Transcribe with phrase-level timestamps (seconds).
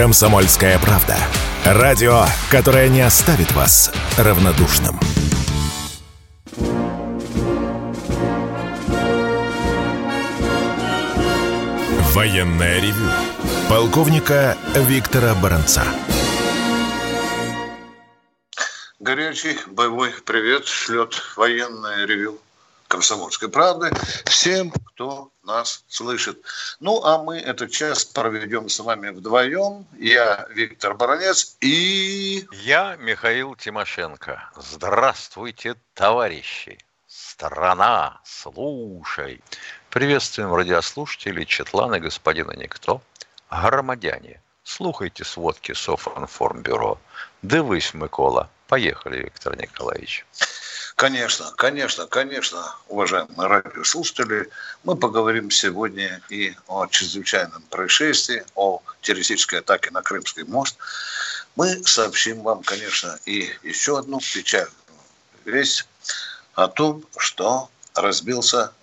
[0.00, 1.14] Комсомольская правда.
[1.62, 4.98] Радио, которое не оставит вас равнодушным.
[12.14, 13.10] Военное ревю
[13.68, 15.84] полковника Виктора Баранца.
[19.00, 22.38] Горячий боевой привет шлет военное ревю
[22.88, 23.90] «Комсомольской правды»
[24.24, 26.42] всем, кто нас слышит.
[26.80, 29.86] Ну, а мы этот час проведем с вами вдвоем.
[29.98, 32.46] Я Виктор Баранец и...
[32.52, 34.50] Я Михаил Тимошенко.
[34.56, 36.78] Здравствуйте, товарищи.
[37.06, 39.40] Страна, слушай.
[39.90, 43.02] Приветствуем радиослушателей Четлана господина Никто.
[43.50, 46.98] Громадяне, слухайте сводки Софинформбюро.
[47.42, 48.48] Дивись, Микола.
[48.68, 50.24] Поехали, Виктор Николаевич.
[51.00, 54.50] Конечно, конечно, конечно, уважаемые радиослушатели,
[54.84, 60.76] мы поговорим сегодня и о чрезвычайном происшествии, о террористической атаке на Крымский мост.
[61.56, 64.74] Мы сообщим вам, конечно, и еще одну печальную
[65.46, 65.88] весть
[66.52, 68.74] о том, что разбился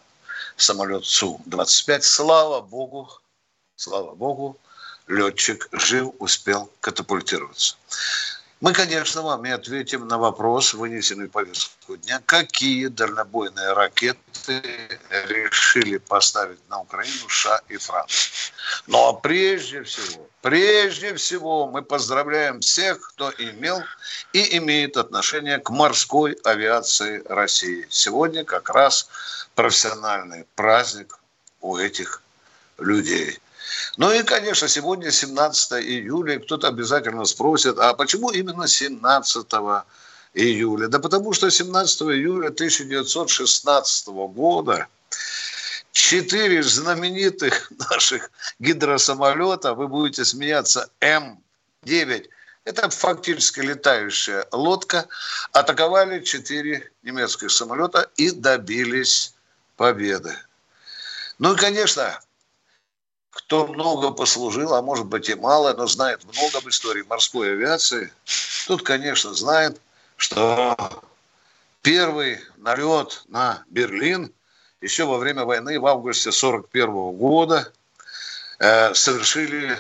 [0.56, 2.02] самолет Су-25.
[2.02, 3.12] Слава Богу,
[3.76, 4.60] слава Богу,
[5.06, 7.76] летчик жив, успел катапультироваться.
[8.60, 16.58] Мы, конечно, вам и ответим на вопрос, вынесенный повестку дня, какие дальнобойные ракеты решили поставить
[16.68, 18.52] на Украину США и Франция.
[18.92, 23.84] А прежде всего, прежде всего мы поздравляем всех, кто имел
[24.34, 27.86] и имеет отношение к морской авиации России.
[27.92, 29.08] Сегодня как раз
[29.54, 31.20] профессиональный праздник
[31.62, 32.24] у этих
[32.80, 33.40] людей.
[33.98, 39.48] Ну и, конечно, сегодня 17 июля, кто-то обязательно спросит, а почему именно 17
[40.34, 40.88] июля?
[40.88, 44.88] Да потому что 17 июля 1916 года
[45.92, 48.30] четыре знаменитых наших
[48.60, 52.30] гидросамолета, вы будете смеяться, М-9,
[52.66, 55.08] это фактически летающая лодка,
[55.54, 59.34] атаковали четыре немецких самолета и добились
[59.78, 60.36] победы.
[61.40, 62.20] Ну и, конечно,
[63.38, 68.12] кто много послужил, а может быть и мало, но знает много об истории морской авиации,
[68.66, 69.80] тут, конечно, знает,
[70.16, 70.76] что
[71.84, 74.34] первый налет на Берлин
[74.82, 77.72] еще во время войны в августе 1941 года
[78.58, 79.80] э, совершили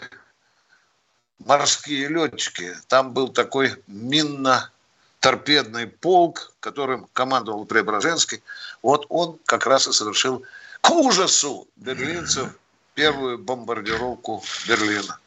[1.39, 2.77] морские летчики.
[2.87, 8.43] Там был такой минно-торпедный полк, которым командовал Преображенский.
[8.83, 10.43] Вот он как раз и совершил
[10.81, 12.51] к ужасу берлинцев
[12.97, 15.19] первую бомбардировку Берлина.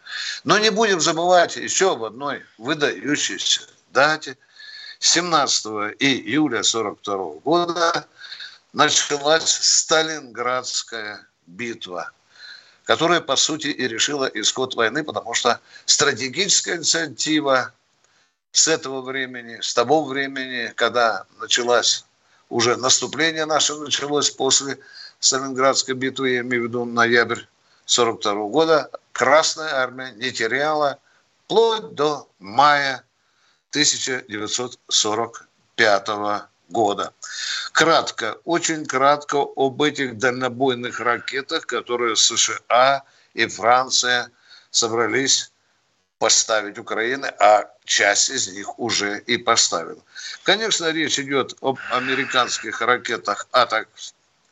[0.43, 4.37] Но не будем забывать еще об одной выдающейся дате.
[4.99, 5.67] 17
[6.01, 8.07] июля 1942 года
[8.73, 12.11] началась Сталинградская битва,
[12.85, 17.73] которая, по сути, и решила исход войны, потому что стратегическая инициатива
[18.51, 22.05] с этого времени, с того времени, когда началась
[22.49, 24.81] уже наступление наше началось после
[25.21, 27.45] Сталинградской битвы, я имею в виду ноябрь
[27.91, 31.01] 1942 года Красная Армия не теряла
[31.45, 33.05] вплоть до мая
[33.71, 36.09] 1945
[36.69, 37.13] года.
[37.73, 43.03] Кратко, очень кратко об этих дальнобойных ракетах, которые США
[43.35, 44.31] и Франция
[44.71, 45.51] собрались
[46.19, 50.01] поставить Украины, а часть из них уже и поставила.
[50.45, 53.89] Конечно, речь идет об американских ракетах «Атак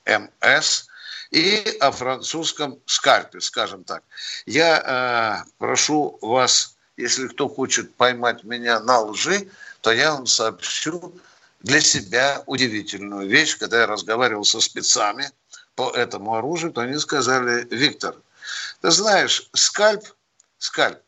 [0.06, 0.87] МС»,
[1.30, 4.02] и о французском скальпе, скажем так.
[4.46, 9.48] Я э, прошу вас, если кто хочет поймать меня на лжи,
[9.80, 11.14] то я вам сообщу
[11.60, 13.58] для себя удивительную вещь.
[13.58, 15.30] Когда я разговаривал со спецами
[15.74, 18.16] по этому оружию, то они сказали, Виктор,
[18.80, 20.04] ты знаешь, скальп,
[20.58, 20.98] скальп,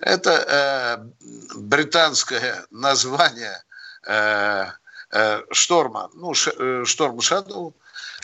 [0.00, 1.26] это э,
[1.56, 3.62] британское название
[4.06, 4.66] э,
[5.12, 7.74] э, шторма, ну, ш, э, шторм Шадоу,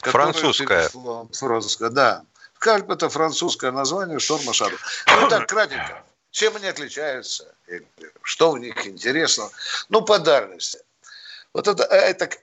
[0.02, 0.90] Французская.
[1.32, 2.24] Французская, да.
[2.58, 4.76] Кальп– это французское название шторма шару.
[5.06, 6.02] Ну так, кратенько.
[6.31, 7.54] Чем они отличаются?
[8.22, 9.48] Что в них интересно?
[9.88, 10.78] Ну, по дальности.
[11.54, 12.38] Вот это АЭТАК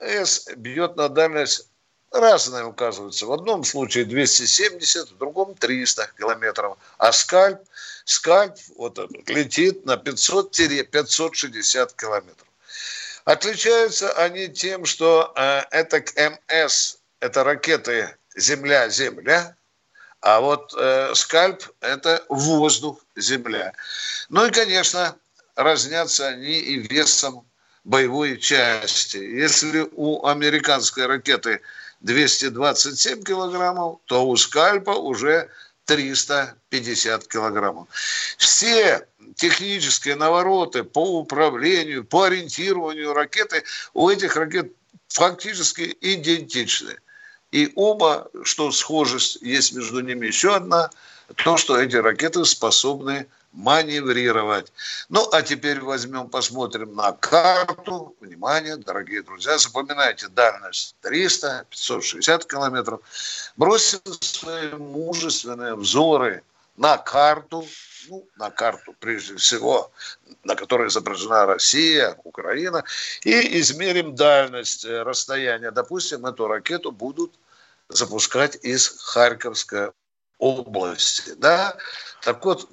[0.00, 1.68] МС бьет на дальность
[2.10, 3.26] разные указываются.
[3.26, 6.76] В одном случае 270, в другом 300 километров.
[6.96, 7.60] А скальп,
[8.04, 8.98] скальп вот
[9.28, 12.47] летит на 500-560 километров.
[13.24, 19.56] Отличаются они тем, что э, это МС, это ракеты Земля-Земля,
[20.20, 23.72] а вот э, скальп– это воздух-Земля.
[24.28, 25.16] Ну и, конечно,
[25.54, 27.46] разнятся они и весом
[27.84, 29.16] боевой части.
[29.16, 31.60] Если у американской ракеты
[32.00, 35.48] 227 килограммов, то у скальпа уже
[35.88, 37.88] 350 килограммов.
[38.36, 39.06] Все
[39.36, 43.64] технические навороты по управлению, по ориентированию ракеты
[43.94, 44.70] у этих ракет
[45.08, 46.98] фактически идентичны.
[47.52, 50.90] И оба, что схожесть есть между ними еще одна,
[51.36, 54.72] то, что эти ракеты способны маневрировать.
[55.08, 58.14] Ну, а теперь возьмем, посмотрим на карту.
[58.20, 63.00] Внимание, дорогие друзья, запоминайте дальность 300, 560 километров.
[63.56, 66.42] Бросьте свои мужественные взоры
[66.76, 67.66] на карту,
[68.08, 69.90] ну, на карту прежде всего,
[70.44, 72.84] на которой изображена Россия, Украина,
[73.24, 75.72] и измерим дальность э, расстояния.
[75.72, 77.34] Допустим, эту ракету будут
[77.88, 79.90] запускать из Харьковской
[80.38, 81.76] области, да,
[82.22, 82.68] так вот,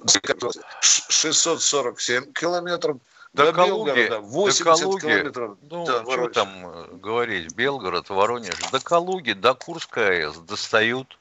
[0.80, 2.98] 647 километров,
[3.32, 5.58] до, до Калуги, Белгорода 80 до Калуги, километров.
[5.62, 11.18] Ну, да, что там э, говорить, Белгород, Воронеж, до Калуги, до Курской АЭС достают,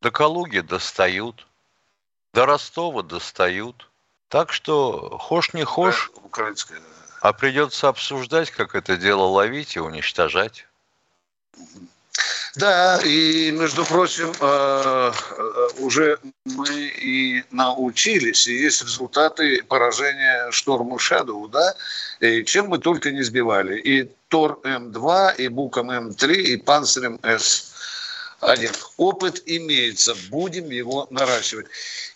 [0.00, 1.46] до Калуги достают,
[2.34, 3.88] до Ростова достают.
[4.28, 6.80] Так что, хошь не хошь, украинская.
[7.20, 10.66] а придется обсуждать, как это дело ловить и уничтожать.
[12.56, 20.98] Да, и, между прочим, э, э, уже мы и научились, и есть результаты поражения шторму
[20.98, 21.74] Шадоу, да,
[22.20, 23.78] и чем мы только не сбивали.
[23.78, 27.74] И Тор М2, и Буком М3, и Панцирем С
[28.40, 28.72] один.
[28.96, 31.66] Опыт имеется, будем его наращивать.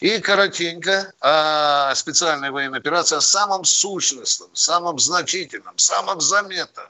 [0.01, 6.87] И коротенько о специальной военной операции, о самом сущностном, самом значительном, самом заметном.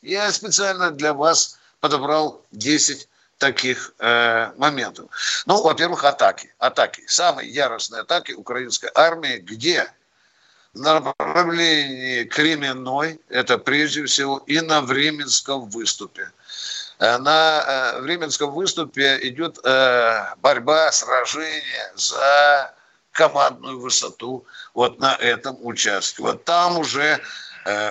[0.00, 3.08] Я специально для вас подобрал 10
[3.38, 5.10] таких э, моментов.
[5.46, 6.54] Ну, во-первых, атаки.
[6.58, 7.02] Атаки.
[7.08, 9.92] Самые яростные атаки украинской армии, где
[10.74, 16.30] на направлении Кременной, это прежде всего, и на Временском выступе.
[17.00, 22.72] Э, на э, Временском выступе идет э, борьба, сражение за
[23.10, 26.22] командную высоту вот на этом участке.
[26.22, 27.20] Вот там уже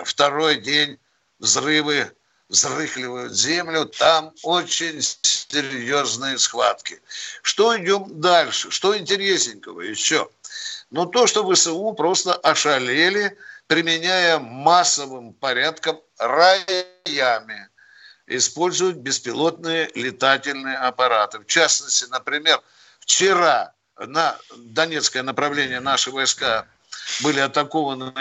[0.04, 0.98] второй день
[1.40, 2.12] взрывы
[2.52, 7.02] взрыхливают землю, там очень серьезные схватки.
[7.42, 8.70] Что идем дальше?
[8.70, 10.30] Что интересненького еще?
[10.92, 13.38] Ну, то, что ВСУ просто ошалели,
[13.68, 17.70] применяя массовым порядком раями,
[18.28, 21.40] используют беспилотные летательные аппараты.
[21.40, 22.62] В частности, например,
[23.00, 26.68] вчера на Донецкое направление наши войска
[27.22, 28.14] были атакованы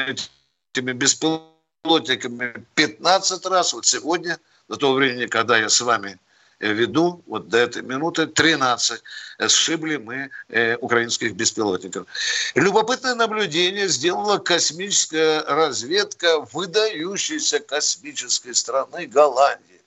[0.73, 3.73] этими беспилотными плотниками 15 раз.
[3.73, 4.38] Вот сегодня,
[4.69, 6.19] до того времени, когда я с вами
[6.59, 9.03] э, веду, вот до этой минуты 13
[9.38, 12.06] э, сшибли мы э, украинских беспилотников.
[12.55, 19.80] Любопытное наблюдение сделала космическая разведка выдающейся космической страны Голландии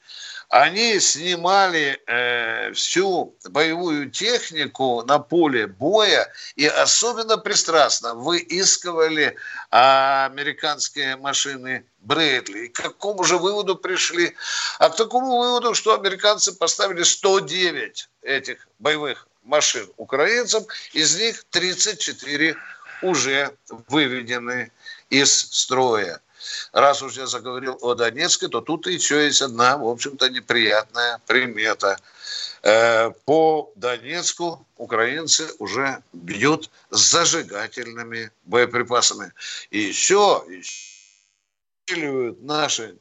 [0.49, 9.35] они снимали э, всю боевую технику на поле боя и особенно пристрастно выискивали
[9.71, 12.65] а, американские машины Брэдли.
[12.65, 14.35] И к какому же выводу пришли?
[14.79, 22.55] А к такому выводу, что американцы поставили 109 этих боевых машин украинцам, из них 34
[23.01, 23.55] уже
[23.87, 24.71] выведены
[25.09, 26.21] из строя
[26.71, 31.97] раз уж я заговорил о Донецке, то тут еще есть одна, в общем-то, неприятная примета.
[32.63, 39.31] Э, по Донецку украинцы уже бьют зажигательными боеприпасами.
[39.69, 40.45] И еще,
[41.87, 42.97] усиливают наши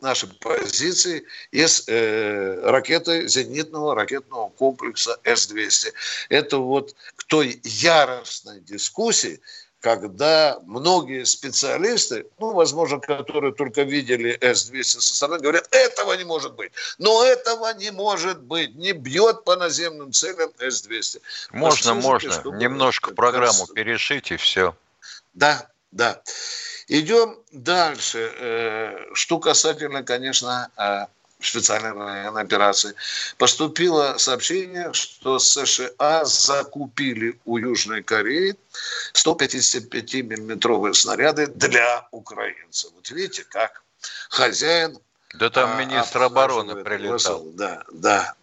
[0.00, 5.92] наши позиции из э, ракеты зенитного ракетного комплекса С-200.
[6.28, 9.40] Это вот к той яростной дискуссии,
[9.84, 16.54] когда многие специалисты, ну, возможно, которые только видели С-200 со стороны, говорят, этого не может
[16.54, 16.72] быть.
[16.96, 18.74] Но этого не может быть.
[18.76, 21.20] Не бьет по наземным целям С-200.
[21.50, 22.42] Можно, можно.
[22.56, 24.74] Немножко программу перешить и все.
[25.34, 26.22] Да, да.
[26.88, 28.32] Идем дальше.
[28.38, 31.04] Э, что касательно, конечно, э,
[31.46, 32.94] специальной военной операции,
[33.38, 38.56] поступило сообщение, что США закупили у Южной Кореи
[39.14, 42.90] 155-миллиметровые снаряды для украинцев.
[42.94, 43.82] Вот видите, как
[44.28, 44.98] хозяин...
[45.34, 47.42] Да там а, министр обороны прилетал.
[47.54, 48.34] Да, да.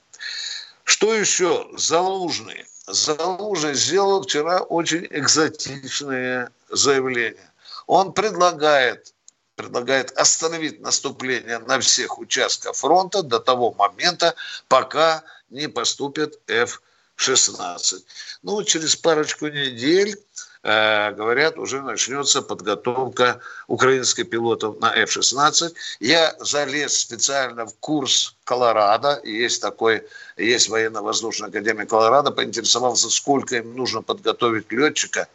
[0.83, 1.69] Что еще?
[1.77, 2.65] Залужный.
[2.85, 7.49] Залужный сделал вчера очень экзотичное заявление.
[7.87, 9.13] Он предлагает
[9.61, 14.33] предлагает остановить наступление на всех участках фронта до того момента,
[14.67, 18.03] пока не поступят F-16.
[18.41, 20.17] Ну, через парочку недель
[20.63, 25.73] э, говорят, уже начнется подготовка украинских пилотов на F-16.
[25.99, 30.03] Я залез специально в курс Колорадо, есть такой,
[30.37, 35.27] есть военно-воздушная академия Колорадо, поинтересовался, сколько им нужно подготовить летчика,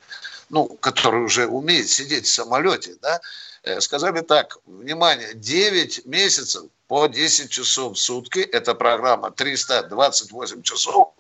[0.49, 3.21] ну, который уже умеет сидеть в самолете, да,
[3.81, 11.15] сказали так, внимание, 9 месяцев по 10 часов в сутки, это программа 328 часов,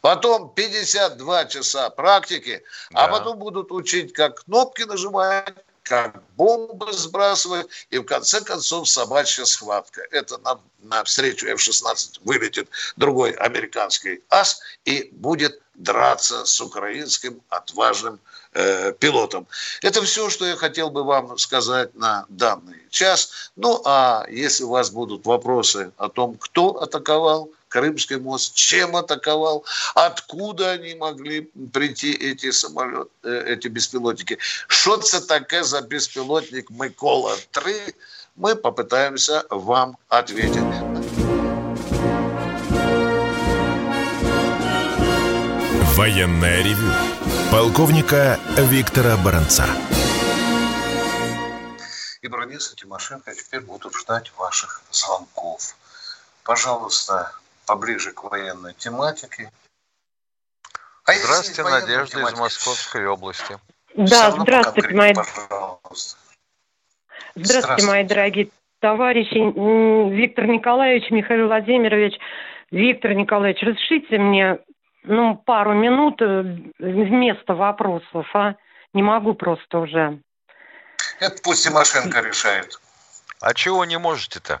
[0.00, 3.04] потом 52 часа практики, а да.
[3.04, 9.44] а потом будут учить, как кнопки нажимать, как бомбы сбрасывать, и в конце концов собачья
[9.44, 10.02] схватка.
[10.10, 18.20] Это на, на встречу F-16 вылетит другой американский ас и будет драться с украинским отважным
[18.52, 19.46] э, пилотом.
[19.82, 23.50] Это все, что я хотел бы вам сказать на данный час.
[23.56, 29.64] Ну, а если у вас будут вопросы о том, кто атаковал Крымский мост, чем атаковал,
[29.94, 34.38] откуда они могли прийти эти самолеты, э, эти беспилотники.
[34.66, 37.94] Что это такое за беспилотник Микола-3?
[38.34, 40.58] Мы попытаемся вам ответить.
[45.94, 46.90] Военная ревю.
[47.50, 49.64] Полковника Виктора Баранца.
[52.22, 55.74] И Бронис и Тимошенко теперь будут ждать ваших звонков.
[56.44, 57.32] Пожалуйста,
[57.66, 59.50] поближе к военной тематике.
[61.04, 62.36] А здравствуйте, Надежда тематика?
[62.36, 63.58] из Московской области.
[63.96, 65.12] Да, здравствуйте, мои...
[65.12, 66.18] Пожалуйста.
[67.34, 70.14] Здравствуйте, здравствуйте, мои дорогие товарищи.
[70.14, 72.14] Виктор Николаевич, Михаил Владимирович.
[72.70, 74.60] Виктор Николаевич, разрешите мне
[75.04, 76.42] ну, пару минут э,
[76.78, 78.54] вместо вопросов, а?
[78.92, 80.18] Не могу просто уже.
[81.20, 82.80] Это пусть Тимошенко решает.
[83.40, 84.60] А чего не можете-то?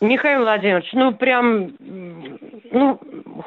[0.00, 3.00] Михаил Владимирович, ну прям, ну,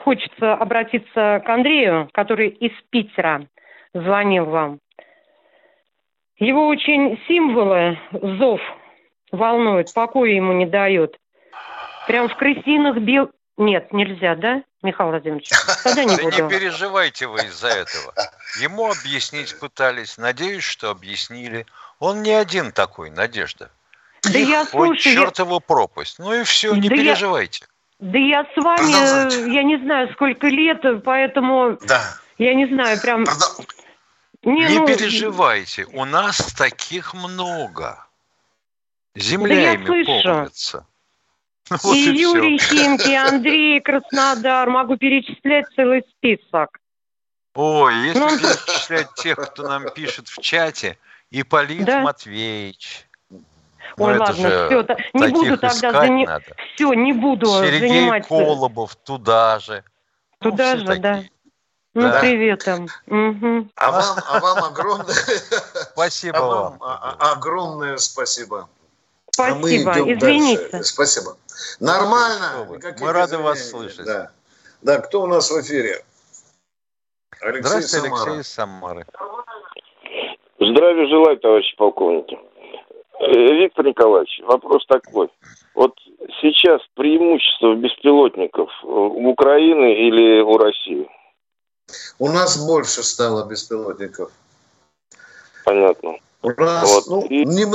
[0.03, 3.45] хочется обратиться к Андрею, который из Питера
[3.93, 4.79] звонил вам.
[6.37, 8.61] Его очень символы, зов
[9.31, 11.17] волнует, покоя ему не дает.
[12.07, 13.29] Прям в крысиных бел...
[13.57, 15.49] Нет, нельзя, да, Михаил Владимирович?
[15.83, 16.29] Тогда не буду.
[16.37, 18.13] Да не переживайте вы из-за этого.
[18.61, 20.17] Ему объяснить пытались.
[20.17, 21.65] Надеюсь, что объяснили.
[21.99, 23.69] Он не один такой, Надежда.
[24.23, 24.91] Да я слушаю.
[24.91, 26.17] Ой, чертова пропасть.
[26.17, 27.65] Ну и все, не да переживайте.
[27.99, 29.53] Я, да я с вами, Продолжайте.
[29.53, 32.01] я не знаю, сколько лет, поэтому да.
[32.37, 33.25] я не знаю, прям...
[33.25, 33.65] Продол...
[34.43, 34.87] Не, не ну...
[34.87, 38.05] переживайте, у нас таких много.
[39.15, 40.85] Земля да ими полнится.
[41.69, 42.75] Вот и, и Юрий все.
[42.75, 44.69] Химки, Андрей Краснодар.
[44.69, 46.79] Могу перечислять целый список.
[47.55, 48.29] Ой, если ну...
[48.29, 50.97] перечислять тех, кто нам пишет в чате,
[51.31, 52.01] Ипполит да?
[52.01, 53.07] Матвеевич,
[53.97, 56.55] ну, Ой, ладно, все, не буду тогда заниматься.
[56.73, 58.29] Все, не буду Сергей заниматься.
[58.29, 59.83] Колобов туда же.
[60.41, 61.23] Ну, туда ну, же, да.
[61.93, 62.19] Ну, да.
[62.21, 62.87] привет там.
[63.05, 63.69] Угу.
[63.75, 65.15] А, вам, а вам огромное...
[65.93, 66.77] Спасибо а вам.
[66.81, 68.67] А, а, огромное спасибо.
[69.29, 70.69] Спасибо, а мы извините.
[70.71, 70.89] Дальше.
[70.89, 71.37] Спасибо.
[71.79, 72.67] Нормально.
[72.99, 74.05] Мы рады вас слышать.
[74.05, 74.31] Да.
[74.81, 76.03] да, кто у нас в эфире?
[77.41, 78.31] Алексей Здравствуйте, Самара.
[78.31, 79.05] Алексей из Самары.
[80.59, 82.39] Здравия желаю, товарищи полковники.
[83.19, 85.29] Э, Виктор Николаевич, вопрос такой.
[85.75, 85.93] Вот
[86.41, 91.07] сейчас преимущество беспилотников у Украины или у России?
[92.19, 94.31] У нас больше стало беспилотников.
[95.65, 96.17] Понятно.
[96.41, 97.07] У нас, вот.
[97.07, 97.45] ну, и...
[97.45, 97.65] не,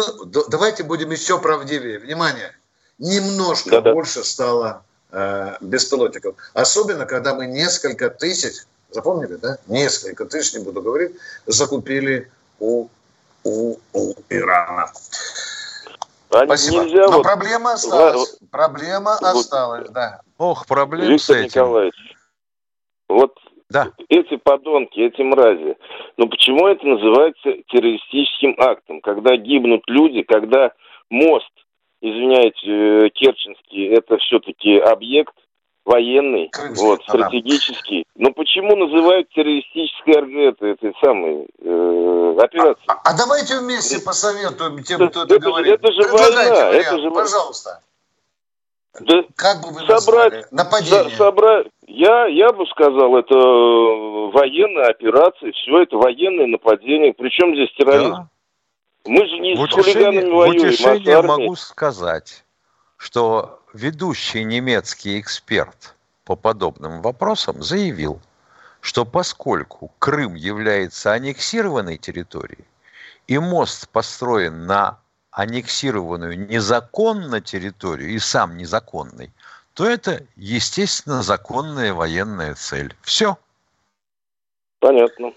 [0.50, 1.98] давайте будем еще правдивее.
[1.98, 2.52] Внимание,
[2.98, 3.92] немножко Да-да.
[3.92, 6.36] больше стало э, беспилотников.
[6.54, 9.58] Особенно, когда мы несколько тысяч, запомнили, да?
[9.66, 12.88] Несколько тысяч, не буду говорить, закупили у
[13.44, 14.90] у, у Ирана.
[16.30, 16.84] А Спасибо.
[16.84, 17.22] Нельзя Но вот...
[17.22, 18.38] проблема осталась.
[18.40, 18.50] Вот...
[18.50, 19.36] Проблема вот...
[19.36, 20.20] осталась, да.
[20.36, 21.44] Ох, проблем Виктор с этим.
[21.44, 22.16] Николаевич,
[23.08, 23.34] вот
[23.70, 23.92] да.
[24.08, 25.76] эти подонки, эти мрази,
[26.16, 29.00] ну почему это называется террористическим актом?
[29.00, 30.72] Когда гибнут люди, когда
[31.08, 31.50] мост,
[32.00, 35.34] извиняйте, э, Керченский, это все-таки объект
[35.84, 38.04] военный, Крымский, вот, стратегический.
[38.14, 38.24] Да.
[38.26, 42.86] Но почему называют террористической это, этой самой э, операцией?
[42.88, 45.74] А, а давайте вместе посоветуем тем, кто это, это говорит.
[45.74, 46.70] Это же война.
[46.70, 47.10] Это же...
[47.10, 47.82] Пожалуйста.
[49.00, 50.46] Да как бы вы собрать, назвали?
[50.50, 51.16] Нападение.
[51.16, 57.14] Собрать, я, я бы сказал, это военная операция, все это военное нападение.
[57.14, 58.12] Причем здесь терроризм?
[58.12, 58.28] Да.
[59.04, 62.44] Мы же не в с хулиганами воюем, в утешение а могу сказать,
[62.96, 68.20] что ведущий немецкий эксперт по подобным вопросам заявил,
[68.80, 72.64] что поскольку Крым является аннексированной территорией,
[73.26, 74.98] и мост построен на
[75.30, 79.30] аннексированную незаконно территорию и сам незаконный,
[79.74, 82.94] то это, естественно, законная военная цель.
[83.02, 83.36] Все.
[84.80, 85.32] Понятно.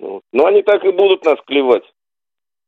[0.00, 1.84] Ну, но они так и будут нас клевать.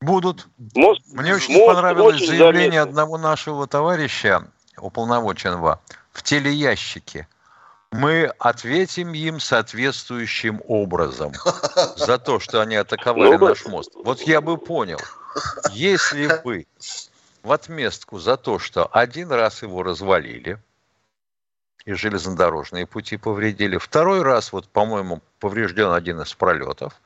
[0.00, 0.46] Будут.
[0.74, 2.82] Мост, Мне очень мост понравилось очень заявление заметно.
[2.82, 5.80] одного нашего товарища, уполномоченного,
[6.12, 7.26] в телеящике.
[7.92, 11.32] Мы ответим им соответствующим образом
[11.96, 13.92] за то, что они атаковали ну, наш мост.
[13.94, 15.00] Вот я бы понял,
[15.72, 16.66] если бы
[17.42, 20.58] в отместку за то, что один раз его развалили,
[21.86, 27.00] и железнодорожные пути повредили, второй раз, вот, по-моему, поврежден один из пролетов,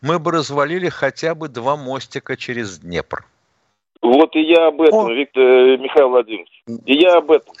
[0.00, 3.24] мы бы развалили хотя бы два мостика через Днепр.
[4.02, 5.12] Вот и я об этом, О.
[5.12, 6.62] Виктор э, Михаил Владимирович.
[6.66, 7.54] И я об этом.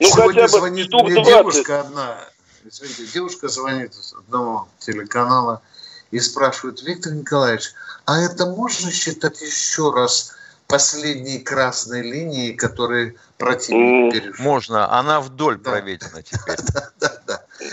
[0.00, 1.34] Ну, Сегодня хотя бы звонит штук мне 20.
[1.34, 2.18] девушка одна,
[2.64, 5.62] извините, девушка звонит с одного телеканала
[6.10, 7.72] и спрашивает, Виктор Николаевич,
[8.04, 10.36] а это можно считать еще раз
[10.66, 14.44] последней красной линии, которые противник перешел.
[14.44, 15.72] Можно, она вдоль да.
[15.72, 16.56] проведена теперь.
[16.72, 17.25] Да, да, да.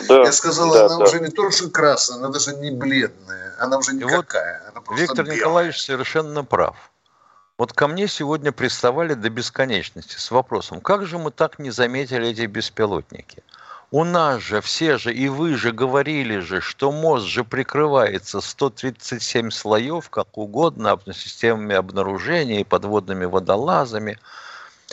[0.10, 4.62] Я сказал, она уже не то, что красная, она даже не бледная, она уже никакая.
[4.92, 6.76] Виктор Николаевич совершенно прав.
[7.58, 12.30] Вот ко мне сегодня приставали до бесконечности с вопросом, как же мы так не заметили
[12.30, 13.44] эти беспилотники?
[13.92, 19.52] У нас же все же, и вы же говорили же, что мост же прикрывается 137
[19.52, 24.18] слоев, как угодно, системами обнаружения и подводными водолазами.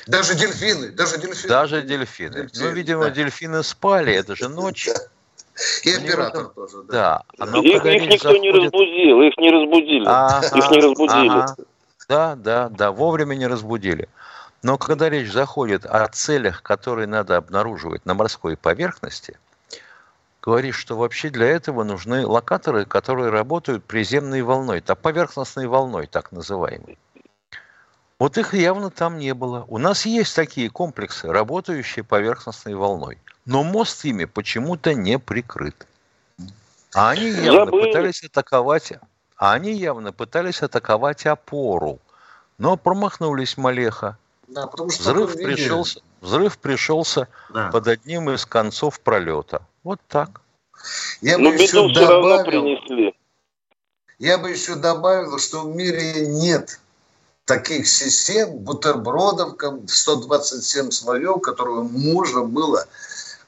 [0.06, 1.48] Даже дельфины, даже дельфины.
[1.48, 2.34] Даже дельфины.
[2.34, 3.10] дельфины ну, видимо, да.
[3.10, 4.88] дельфины спали, это же ночь.
[5.84, 6.54] И оператор этом...
[6.54, 7.22] тоже, да.
[7.38, 7.58] да.
[7.58, 8.42] Их, их никто заходит...
[8.42, 10.04] не разбудил, их не разбудили.
[10.06, 11.28] Ага, их не разбудили.
[11.28, 11.56] Ага.
[12.08, 14.08] Да, да, да, вовремя не разбудили.
[14.62, 19.38] Но когда речь заходит о целях, которые надо обнаруживать на морской поверхности,
[20.42, 26.32] говорит, что вообще для этого нужны локаторы, которые работают приземной волной, так, поверхностной волной, так
[26.32, 26.98] называемой.
[28.20, 29.64] Вот их явно там не было.
[29.66, 33.16] У нас есть такие комплексы, работающие поверхностной волной.
[33.46, 35.86] Но мост ими почему-то не прикрыт.
[36.94, 37.86] А они явно Забыли.
[37.86, 38.92] пытались атаковать,
[39.36, 41.98] а они явно пытались атаковать опору.
[42.58, 44.18] Но промахнулись Малеха.
[44.48, 47.70] Да, потому что взрыв, пришелся, взрыв пришелся да.
[47.70, 49.62] под одним из концов пролета.
[49.82, 50.42] Вот так.
[51.22, 53.14] Я Но бы еще добавил,
[54.18, 56.78] я бы еще добавил, что в мире нет
[57.50, 59.56] таких систем, бутербродов,
[59.88, 62.86] 127 слоев, которые можно было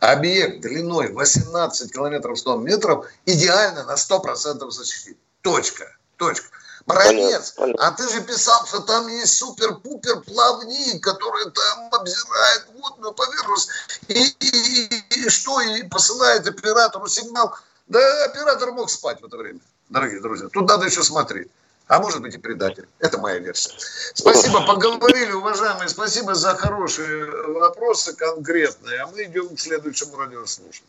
[0.01, 5.19] объект длиной 18 километров 100 метров идеально на 100% защитить.
[5.43, 5.85] Точка.
[6.17, 6.49] Точка.
[6.85, 13.69] Бронец, а ты же писал, что там есть супер-пупер плавник, который там обзирает водную поверхность
[14.09, 17.55] и, и, и, и что, и посылает оператору сигнал.
[17.87, 19.61] Да оператор мог спать в это время,
[19.91, 20.49] дорогие друзья.
[20.49, 21.53] Тут надо еще смотреть.
[21.93, 22.87] А может быть и предатель.
[23.01, 23.71] Это моя версия.
[24.15, 25.91] Спасибо, поговорили, уважаемые.
[25.91, 29.01] Спасибо за хорошие вопросы конкретные.
[29.03, 30.89] А мы идем к следующему радиослушателю.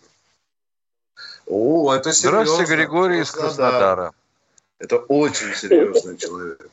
[1.46, 2.46] О, это серьезно.
[2.46, 4.14] Здравствуйте, Григорий из Краснодара.
[4.80, 6.72] Это очень серьезный человек.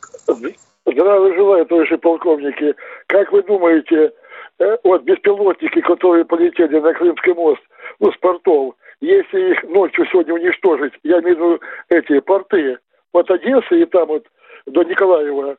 [0.87, 2.77] Здравия желаю, товарищи полковники.
[3.09, 4.13] Как вы думаете,
[4.61, 7.63] э, вот беспилотники, которые полетели на Крымский мост,
[7.99, 12.79] ну, с портов, если их ночью сегодня уничтожить, я имею в виду эти порты,
[13.13, 14.27] от Одессы и там вот
[14.67, 15.57] до Николаева,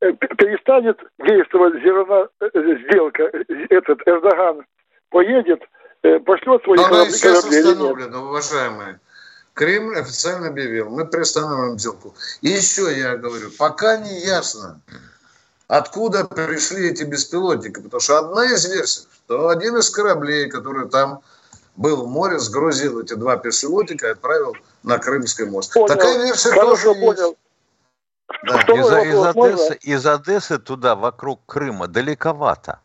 [0.00, 3.30] э, перестанет действовать зерна, э, сделка,
[3.70, 4.64] этот Эрдоган
[5.10, 5.62] поедет,
[6.26, 6.98] пошлет свои корабли.
[6.98, 9.00] Она сейчас установлена, уважаемые.
[9.54, 12.14] Кремль официально объявил, мы приостанавливаем сделку.
[12.42, 14.80] И еще я говорю, пока не ясно,
[15.68, 17.80] откуда пришли эти беспилотники.
[17.80, 21.20] Потому что одна из версий, что один из кораблей, который там
[21.76, 25.72] был в море, сгрузил эти два беспилотника и отправил на Крымский мост.
[25.72, 25.88] Понял.
[25.88, 27.28] Такая версия Хорошо, тоже понял.
[27.28, 27.38] есть.
[28.42, 28.60] Да.
[28.72, 32.80] Из, из, Одессы, из Одессы туда, вокруг Крыма, далековато.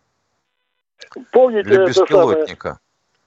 [1.32, 2.80] Помните Для беспилотника.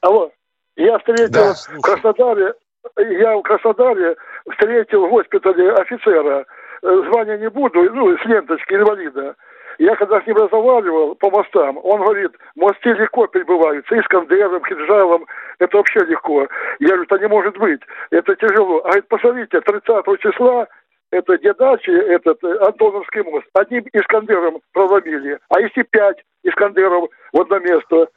[0.02, 0.20] Самое?
[0.20, 0.32] Алло,
[0.76, 2.54] я встретил да, в Краснодаре
[2.96, 4.16] я в Краснодаре
[4.50, 6.44] встретил в госпитале офицера,
[6.82, 9.36] э, звания не буду, ну, с ленточки инвалида.
[9.78, 15.26] Я когда с ним разговаривал по мостам, он говорит, мосты легко перебываются, Искандером, Хиджалом,
[15.58, 16.46] это вообще легко.
[16.80, 17.80] Я говорю, это не может быть,
[18.10, 18.78] это тяжело.
[18.78, 20.68] А говорит, посмотрите, 30 числа
[21.10, 27.58] это Дедачи, этот э, Антоновский мост, одним Искандером проломили, а если пять Искандеров в одно
[27.58, 28.08] место–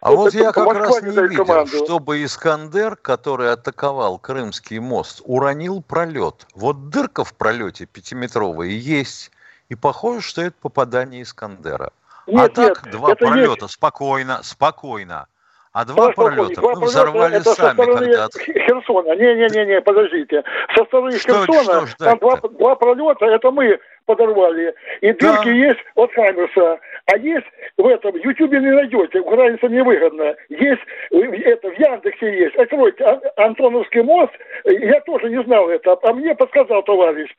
[0.00, 1.84] а вот я как раз не видел, команду.
[1.84, 6.46] чтобы Искандер, который атаковал Крымский мост, уронил пролет.
[6.54, 9.30] Вот дырка в пролете пятиметровая есть.
[9.68, 11.90] И похоже, что это попадание Искандера.
[12.26, 13.74] Нет, а так нет, два пролета, есть.
[13.74, 15.26] спокойно, спокойно.
[15.72, 17.76] А два пролета мы взорвали это сами.
[17.76, 18.28] Когда...
[18.28, 19.14] Херсона.
[19.14, 20.42] Не-не-не, подождите.
[20.74, 24.74] Со стороны что, Херсона что там два, два пролета, это мы подорвали.
[25.02, 25.50] И дырки да.
[25.50, 26.80] есть от Хаймерса.
[27.06, 30.34] А есть в этом, в Ютубе не найдете, украинцам невыгодно.
[30.48, 32.56] Есть, это в Яндексе есть.
[32.56, 34.32] Откройте а, Антоновский мост.
[34.64, 37.30] Я тоже не знал это, а мне подсказал товарищ.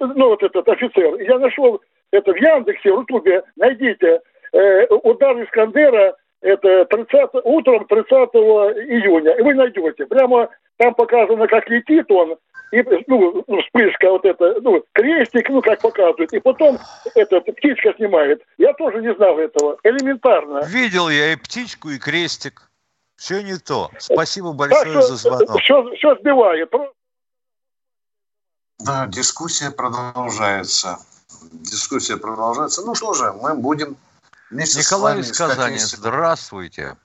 [0.00, 1.14] Ну, вот этот офицер.
[1.20, 3.42] Я нашел это в Яндексе, в Ютубе.
[3.56, 4.20] Найдите.
[4.52, 9.32] Э, удар Искандера это 30, утром 30 июня.
[9.32, 10.06] И вы найдете.
[10.06, 12.36] Прямо там показано, как летит он,
[12.72, 16.78] и, ну, вспышка вот это, ну, крестик, ну, как показывают, и потом
[17.14, 18.42] эта птичка снимает.
[18.58, 19.78] Я тоже не знал этого.
[19.84, 20.62] Элементарно.
[20.66, 22.70] Видел я и птичку, и крестик.
[23.16, 23.90] Все не то.
[23.98, 25.60] Спасибо большое что, за звонок.
[25.60, 26.70] Все, все сбивает.
[28.78, 30.98] Да, дискуссия продолжается.
[31.52, 32.82] Дискуссия продолжается.
[32.82, 33.96] Ну что же, мы будем
[34.50, 36.96] Вместе Николай из Казани, здравствуйте.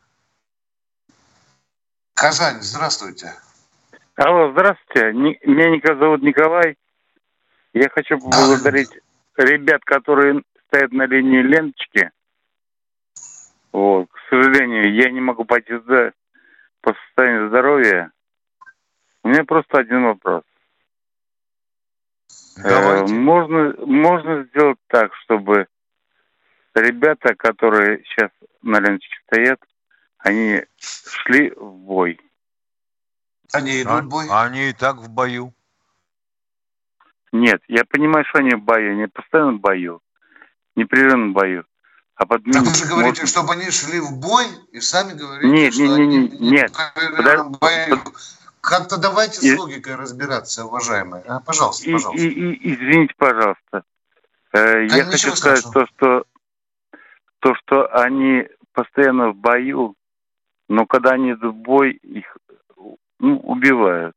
[2.13, 3.33] Казань, здравствуйте.
[4.15, 5.11] Алло, здравствуйте.
[5.13, 6.77] Меня Николай зовут Николай.
[7.73, 8.91] Я хочу поблагодарить
[9.37, 12.11] а, ребят, которые стоят на линии ленточки.
[13.71, 14.07] Вот.
[14.11, 16.11] К сожалению, я не могу пойти туда
[16.81, 18.11] по состоянию здоровья.
[19.23, 20.43] У меня просто один вопрос.
[22.57, 25.67] Э, можно, можно сделать так, чтобы
[26.75, 29.59] ребята, которые сейчас на ленточке стоят,
[30.17, 32.19] они шли в бой.
[33.53, 34.25] Они идут а, в бой?
[34.29, 35.53] Они и так в бою.
[37.31, 40.01] Нет, я понимаю, что они в бою, они постоянно в бою,
[40.75, 41.65] непрерывно в бою.
[42.15, 43.27] А под так вы же говорите, можно...
[43.27, 46.71] чтобы они шли в бой, и сами говорите, нет, что нет, они нет, нет.
[47.59, 48.40] Подож...
[48.61, 49.55] Как-то давайте и...
[49.55, 51.23] с логикой разбираться, уважаемые.
[51.27, 52.21] А, пожалуйста, и, пожалуйста.
[52.21, 53.83] И, и, извините, пожалуйста.
[54.53, 56.25] Э, я хочу сказать то, что
[57.39, 59.95] то, что они постоянно в бою,
[60.69, 62.37] но когда они идут в бой, их
[63.19, 64.15] ну, убивают.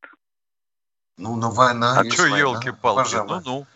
[1.16, 3.66] Ну, на война А что, елки-палки, ну-ну.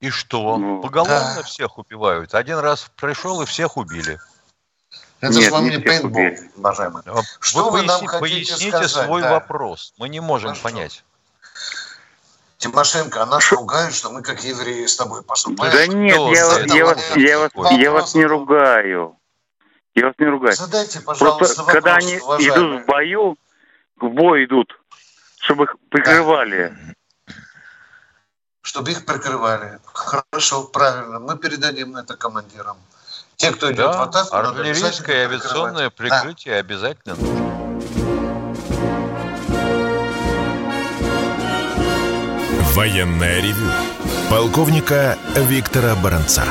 [0.00, 0.58] И что?
[0.58, 1.42] Ну, Поголовно да.
[1.42, 2.34] всех убивают.
[2.34, 4.20] Один раз пришел и всех убили.
[5.20, 7.02] Это Нет, же вам не пейнтбол, уважаемый.
[7.06, 9.06] А что вы, вы нам хотите поясните сказать?
[9.06, 9.32] свой да.
[9.32, 9.92] вопрос.
[9.98, 10.62] Мы не можем Хорошо.
[10.62, 11.04] понять.
[12.58, 15.72] Тимошенко, она нас ругает, что мы как евреи с тобой поступаем.
[15.72, 19.16] Да нет, я, я, вас, я, вас, я вас не ругаю.
[19.94, 20.54] Я вас не ругаю.
[20.54, 22.56] Задайте, пожалуйста, Просто, вопрос, когда они уважаемый.
[22.56, 23.36] идут в бою,
[23.96, 24.80] в бой идут,
[25.40, 26.76] чтобы их прикрывали.
[27.26, 27.34] Да.
[28.62, 29.78] Чтобы их прикрывали.
[29.84, 31.18] Хорошо, правильно.
[31.18, 32.76] Мы передадим это командирам.
[33.38, 36.60] Те, кто идет да, в атаку, артиллерийское и авиационное прикрытие да.
[36.60, 37.48] обязательно нужно.
[42.74, 43.70] Военное ревю
[44.28, 46.44] полковника Виктора Баранца.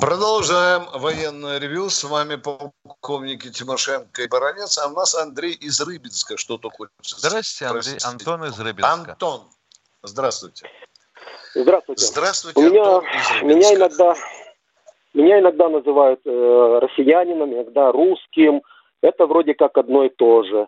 [0.00, 1.90] Продолжаем военное ревю.
[1.90, 4.78] С вами полковники Тимошенко и Баранец.
[4.78, 6.92] А у нас Андрей из Рыбинска что-то хочет.
[7.02, 7.82] Здравствуйте, Андрей.
[7.82, 8.08] Простите.
[8.08, 8.92] Антон из Рыбинска.
[8.92, 9.42] Антон,
[10.02, 10.70] здравствуйте.
[11.62, 12.04] Здравствуйте.
[12.04, 13.00] Здравствуйте, у меня.
[13.42, 14.14] Меня иногда,
[15.14, 18.62] меня иногда называют э, россиянином, иногда русским.
[19.02, 20.66] Это вроде как одно и то же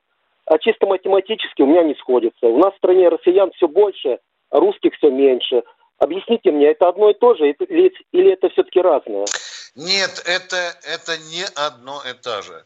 [0.48, 2.46] а чисто математически у меня не сходится.
[2.46, 4.18] У нас в стране россиян все больше,
[4.51, 5.62] а русских все меньше.
[5.98, 9.27] Объясните мне, это одно и то же или, или это все-таки разное?
[9.74, 12.64] Нет, это, это не одно и то же.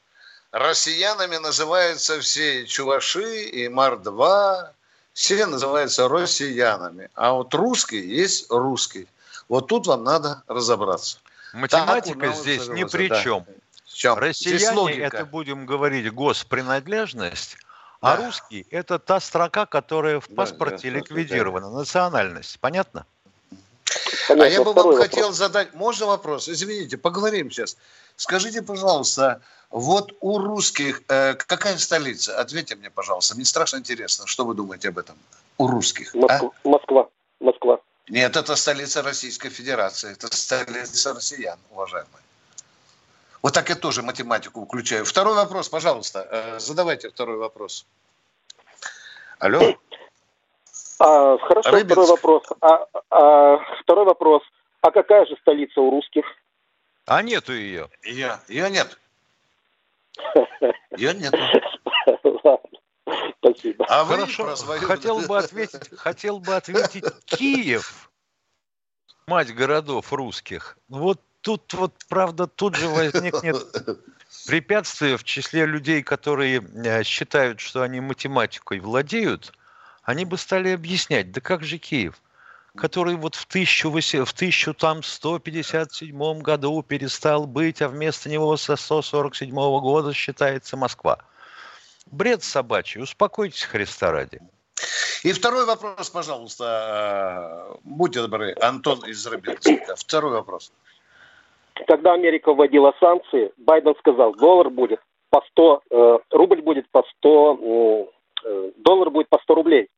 [0.52, 4.68] Россиянами называются все чуваши и Мар-2,
[5.12, 7.10] все называются россиянами.
[7.14, 9.08] А вот русский есть русский.
[9.48, 11.18] Вот тут вам надо разобраться.
[11.52, 13.44] Математика так, здесь ни при чем.
[13.46, 13.52] Да.
[13.92, 14.18] чем?
[14.18, 17.56] Россияне, это будем говорить, госпринадлежность,
[18.00, 21.78] а русский– это та строка, которая в паспорте да, ликвидирована, да.
[21.78, 22.58] национальность.
[22.58, 23.06] Понятно?
[24.28, 24.46] Понятно.
[24.46, 26.48] А я бы вам хотел задать, можно вопрос?
[26.48, 27.76] Извините, поговорим сейчас.
[28.16, 32.38] Скажите, пожалуйста, вот у русских э, какая столица?
[32.38, 33.34] Ответьте мне, пожалуйста.
[33.34, 35.16] Мне страшно интересно, что вы думаете об этом?
[35.58, 36.14] У русских.
[36.14, 36.50] Москва.
[36.64, 36.68] А?
[36.68, 37.08] Москва.
[37.40, 37.80] Москва.
[38.08, 40.12] Нет, это столица Российской Федерации.
[40.12, 42.22] Это столица россиян, уважаемые.
[43.42, 45.04] Вот так я тоже математику включаю.
[45.04, 46.28] Второй вопрос, пожалуйста.
[46.30, 47.86] Э, задавайте второй вопрос.
[49.38, 49.74] Алло.
[51.04, 51.92] А, хорошо, Рыбинск.
[51.92, 52.42] второй вопрос.
[52.60, 54.42] А, а, второй вопрос.
[54.82, 56.24] А какая же столица у русских?
[57.06, 57.88] А нету ее.
[58.04, 58.98] Ее, ее нет.
[60.96, 61.34] Ее нет.
[63.38, 63.84] Спасибо.
[63.88, 64.54] А Хорошо.
[64.54, 64.82] Свою...
[64.82, 68.10] Хотел бы ответить, хотел бы ответить Киев,
[69.26, 70.78] мать городов русских.
[70.88, 73.56] Вот тут вот, правда, тут же возникнет
[74.46, 79.52] препятствие в числе людей, которые э, считают, что они математикой владеют,
[80.02, 82.20] они бы стали объяснять, да как же Киев?
[82.76, 83.90] который вот в, 1000,
[84.24, 91.18] в 1157 году перестал быть, а вместо него со 147 года считается Москва.
[92.10, 93.00] Бред собачий.
[93.02, 94.40] Успокойтесь, Христа ради.
[95.22, 97.68] И второй вопрос, пожалуйста.
[97.74, 99.94] Э, будьте добры, Антон из Рыбинска.
[99.96, 100.72] Второй вопрос.
[101.86, 107.54] Когда Америка вводила санкции, Байден сказал, доллар будет по 100, э, рубль будет по 100,
[107.54, 108.06] э,
[108.76, 109.88] доллар будет по 100 рублей.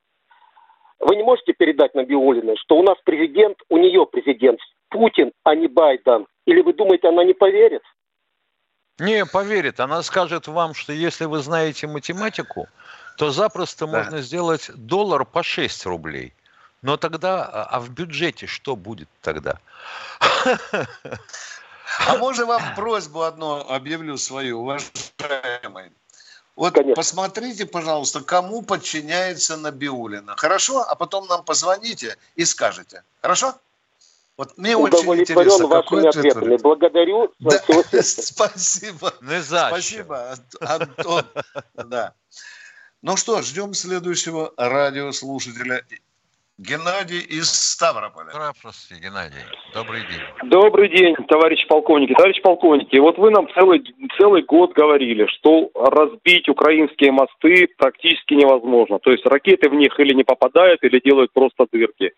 [1.00, 5.68] Вы не можете передать Набиулиной, что у нас президент, у нее президент Путин, а не
[5.68, 6.26] Байден?
[6.46, 7.82] Или вы думаете, она не поверит?
[8.98, 9.80] Не, поверит.
[9.80, 12.68] Она скажет вам, что если вы знаете математику,
[13.16, 13.98] то запросто да.
[13.98, 16.32] можно сделать доллар по 6 рублей.
[16.82, 19.58] Но тогда, а, а в бюджете что будет тогда?
[22.06, 25.92] А можно вам просьбу одну объявлю свою, уважаемый?
[26.56, 26.94] Вот Конечно.
[26.94, 30.36] посмотрите, пожалуйста, кому подчиняется Набиулина.
[30.36, 30.82] Хорошо?
[30.82, 33.02] А потом нам позвоните и скажете.
[33.22, 33.54] Хорошо?
[34.36, 36.56] Вот мне очень интересно, какой ответ ответами.
[36.56, 37.32] Благодарю.
[37.38, 37.60] Да,
[38.02, 39.14] спасибо.
[39.20, 41.24] Не Спасибо, Антон.
[41.74, 42.14] Да.
[43.02, 45.84] Ну что, ждем следующего радиослушателя.
[46.56, 48.30] Геннадий из Ставрополя.
[48.30, 49.42] Здравствуйте, Геннадий.
[49.74, 50.48] Добрый день.
[50.48, 52.14] Добрый день, товарищ полковники.
[52.14, 53.82] Товарищ полковники, вот вы нам целый,
[54.16, 59.00] целый год говорили, что разбить украинские мосты практически невозможно.
[59.00, 62.12] То есть ракеты в них или не попадают, или делают просто дырки.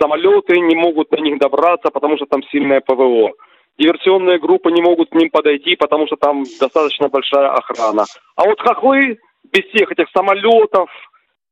[0.00, 3.32] Самолеты не могут до них добраться, потому что там сильное ПВО.
[3.76, 8.06] Диверсионные группы не могут к ним подойти, потому что там достаточно большая охрана.
[8.36, 9.18] А вот хохлы
[9.52, 10.88] без всех этих самолетов,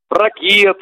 [0.09, 0.79] ракет,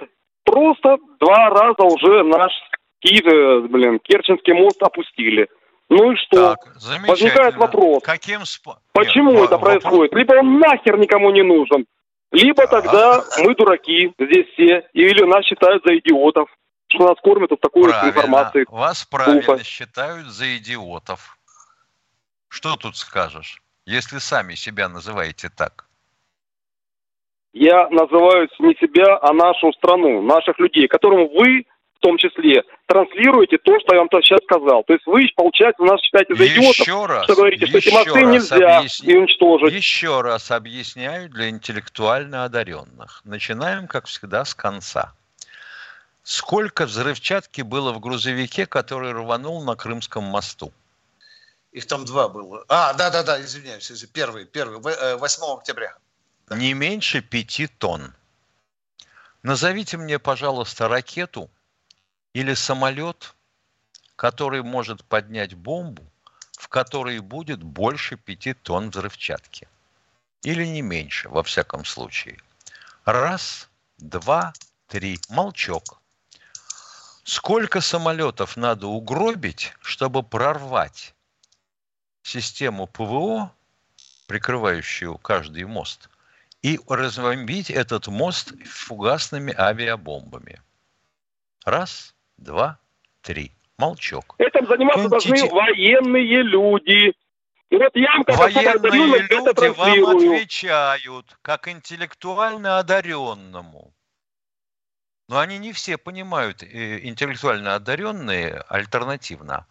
[0.50, 2.52] Просто два раза уже наш
[2.98, 5.48] Киев, э, блин, Керченский мост опустили.
[5.88, 6.56] Ну и что?
[6.56, 8.02] Так, Возникает вопрос.
[8.02, 8.78] Каким спо...
[8.92, 9.82] Почему Нет, это вопрос...
[9.82, 10.14] происходит?
[10.14, 11.86] Либо он нахер никому не нужен,
[12.32, 16.48] либо тогда мы дураки здесь все, или нас считают за идиотов,
[16.88, 18.08] что нас кормят вот такой правильно.
[18.08, 18.64] информацией.
[18.68, 19.64] Вас правильно Глупо.
[19.64, 21.38] считают за идиотов.
[22.48, 25.86] Что тут скажешь, если сами себя называете так?
[27.52, 31.64] Я называю не себя, а нашу страну, наших людей, которым вы
[31.96, 34.84] в том числе транслируете то, что я вам сейчас сказал.
[34.84, 38.22] То есть вы, получается, нас считаете за идиотов, еще раз, что говорите, что эти мосты
[38.22, 39.16] нельзя объясни...
[39.16, 39.74] уничтожить.
[39.74, 43.20] Еще раз объясняю для интеллектуально одаренных.
[43.24, 45.12] Начинаем, как всегда, с конца.
[46.22, 50.72] Сколько взрывчатки было в грузовике, который рванул на Крымском мосту?
[51.72, 52.64] Их там два было.
[52.68, 55.94] А, да-да-да, извиняюсь, первый, первый, 8 э, октября
[56.50, 58.12] не меньше пяти тонн.
[59.42, 61.48] Назовите мне, пожалуйста, ракету
[62.32, 63.34] или самолет,
[64.16, 66.04] который может поднять бомбу,
[66.58, 69.68] в которой будет больше пяти тонн взрывчатки.
[70.42, 72.38] Или не меньше, во всяком случае.
[73.04, 74.52] Раз, два,
[74.88, 75.18] три.
[75.28, 76.00] Молчок.
[77.22, 81.14] Сколько самолетов надо угробить, чтобы прорвать
[82.22, 83.54] систему ПВО,
[84.26, 86.08] прикрывающую каждый мост,
[86.62, 90.60] и разбомбить этот мост фугасными авиабомбами.
[91.64, 92.78] Раз, два,
[93.22, 93.52] три.
[93.78, 94.34] Молчок.
[94.36, 95.38] Этим заниматься Контити...
[95.38, 97.14] должны военные люди.
[97.70, 103.94] И вот я как Военные люди вам отвечают, как интеллектуально одаренному.
[105.28, 109.66] Но они не все понимают э, интеллектуально одаренные альтернативно.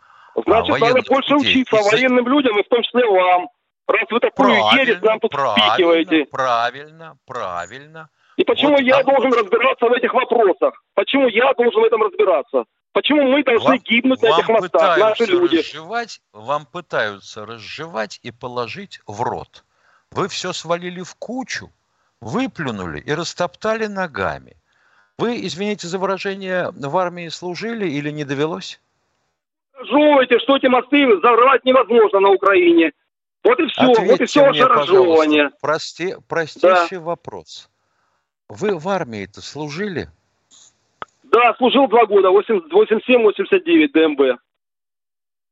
[0.46, 3.50] Значит, а надо больше учиться военным людям, и в том числе вам.
[3.90, 6.26] Раз вы такую правильно, ересь нам тут правильно, впихиваете.
[6.26, 8.10] Правильно, правильно.
[8.38, 9.40] И почему вот, я а должен вот...
[9.40, 10.84] разбираться в этих вопросах?
[10.94, 12.66] Почему я должен в этом разбираться?
[12.92, 15.58] Почему мы должны вам, гибнуть на этих мостах, наши люди?
[15.58, 19.64] Разжевать, вам пытаются разжевать и положить в рот.
[20.12, 21.72] Вы все свалили в кучу,
[22.22, 24.56] выплюнули и растоптали ногами.
[25.18, 28.80] Вы, извините за выражение, в армии служили или не довелось?
[29.82, 32.92] Жуете, что эти мосты взорвать невозможно на Украине.
[33.44, 35.52] Вот и все, Ответьте вот и все ваше разжевывание.
[35.62, 37.04] Прости, простейший да.
[37.04, 37.70] вопрос.
[38.50, 40.10] Вы в армии-то служили?
[41.24, 44.40] Да, служил два года, 87-89 ДМБ.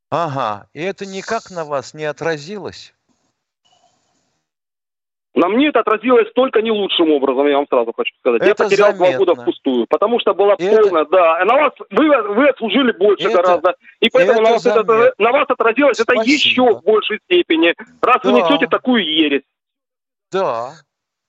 [0.09, 2.93] Ага, и это никак на вас не отразилось?
[5.37, 8.41] На мне это отразилось только не лучшим образом, я вам сразу хочу сказать.
[8.41, 9.07] Это я потерял заметно.
[9.07, 10.81] два года впустую, потому что была это...
[10.81, 11.45] полная, да.
[11.45, 13.43] На вас вы, вы отслужили больше это...
[13.43, 16.21] гораздо, и поэтому это на, вас это, на вас отразилось Спасибо.
[16.21, 18.31] это еще в большей степени, раз да.
[18.31, 19.43] вы несете такую ересь.
[20.31, 20.71] Да,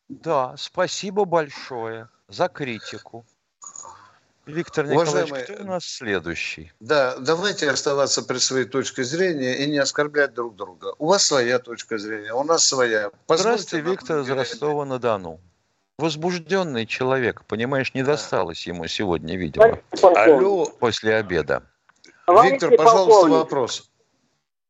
[0.08, 3.26] да, спасибо большое за критику.
[4.48, 6.72] Виктор Николаевич, Уважаемый, кто у нас следующий?
[6.80, 10.94] Да, давайте оставаться при своей точке зрения и не оскорблять друг друга.
[10.98, 13.10] У вас своя точка зрения, у нас своя.
[13.26, 15.38] Позвольте Здравствуйте, Виктор из Ростова-на-Дону.
[15.98, 19.80] возбужденный человек, понимаешь, не досталось ему сегодня, видимо.
[20.02, 20.64] Алло.
[20.80, 21.62] После обеда.
[22.26, 23.38] Товарищи Виктор, пожалуйста, полковники.
[23.38, 23.90] вопрос.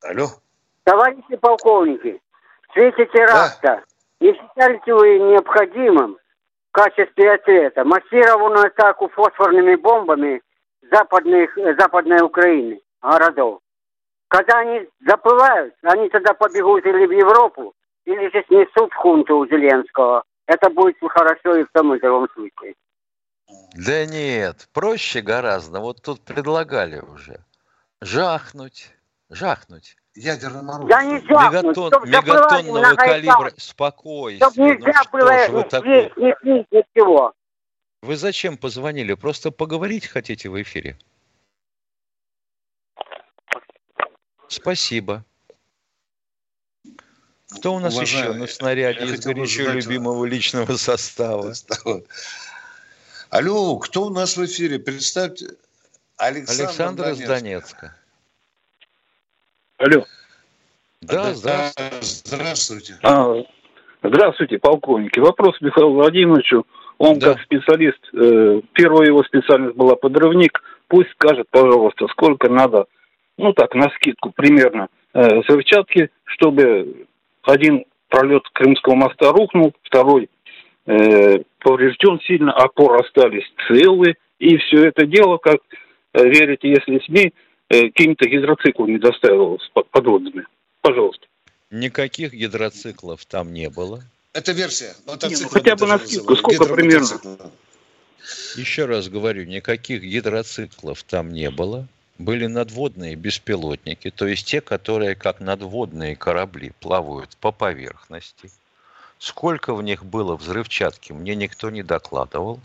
[0.02, 0.28] Алло.
[0.82, 2.20] Товарищи полковники,
[2.68, 3.82] в свете теракта да.
[4.20, 6.18] не считаете вы необходимым
[6.78, 10.40] качестве ответа массированную атаку фосфорными бомбами
[10.90, 13.60] западных, западной Украины, городов?
[14.28, 20.22] Когда они заплывают, они тогда побегут или в Европу, или же снесут хунту у Зеленского.
[20.46, 22.74] Это будет хорошо и в том и другом случае.
[23.74, 25.80] Да нет, проще гораздо.
[25.80, 27.44] Вот тут предлагали уже.
[28.00, 28.94] Жахнуть,
[29.30, 29.96] жахнуть.
[30.18, 30.88] Ядерным оружием.
[30.88, 33.52] Да не жахнуть, Мегатон, мегатонного калибра.
[33.56, 34.50] Спокойствие.
[34.50, 36.12] Чтоб нельзя ну, было вы такое?
[36.16, 37.32] не пить ничего.
[38.02, 39.14] Вы зачем позвонили?
[39.14, 40.98] Просто поговорить хотите в эфире?
[44.48, 45.24] Спасибо.
[47.50, 51.54] Кто у нас Уважаемый, еще на снаряде из горячо любимого личного состава?
[53.30, 54.80] Алло, кто у нас в эфире?
[54.80, 55.50] Представьте.
[56.16, 57.97] Александр, Александр из Донецка.
[59.78, 60.04] Алло.
[61.02, 61.98] Да, здравствуйте.
[62.00, 62.94] Здравствуйте.
[63.04, 63.32] А,
[64.02, 65.20] здравствуйте, полковники.
[65.20, 66.66] Вопрос Михаилу Владимировичу.
[66.98, 67.34] Он да.
[67.34, 70.60] как специалист, э, первая его специальность была подрывник.
[70.88, 72.86] Пусть скажет, пожалуйста, сколько надо,
[73.36, 77.06] ну так, на скидку примерно, э, взрывчатки, чтобы
[77.44, 80.28] один пролет Крымского моста рухнул, второй
[80.86, 85.60] э, поврежден сильно, опоры остались целые, и все это дело, как
[86.14, 87.30] э, верите, если СМИ, э,
[87.68, 90.46] какими-то гидроциклами доставилось подводными.
[90.80, 91.26] Пожалуйста.
[91.70, 94.02] Никаких гидроциклов там не было.
[94.32, 94.94] Это версия.
[95.06, 97.50] Не, ну, хотя бы на скидку, сколько примерно?
[98.56, 101.86] Еще раз говорю, никаких гидроциклов там не было
[102.18, 108.50] были надводные беспилотники, то есть те, которые как надводные корабли плавают по поверхности.
[109.18, 112.60] Сколько в них было взрывчатки, мне никто не докладывал.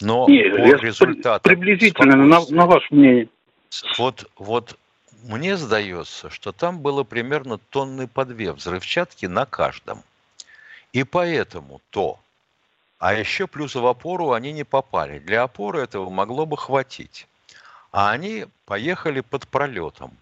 [0.00, 1.40] Но Нет, по результатам...
[1.42, 3.28] Приблизительно, на, на ваше мнение.
[3.98, 4.78] Вот, вот
[5.22, 10.02] мне сдается, что там было примерно тонны по две взрывчатки на каждом.
[10.92, 12.18] И поэтому то.
[12.98, 15.18] А еще плюс в опору они не попали.
[15.18, 17.26] Для опоры этого могло бы хватить
[17.96, 20.14] а они поехали под пролетом.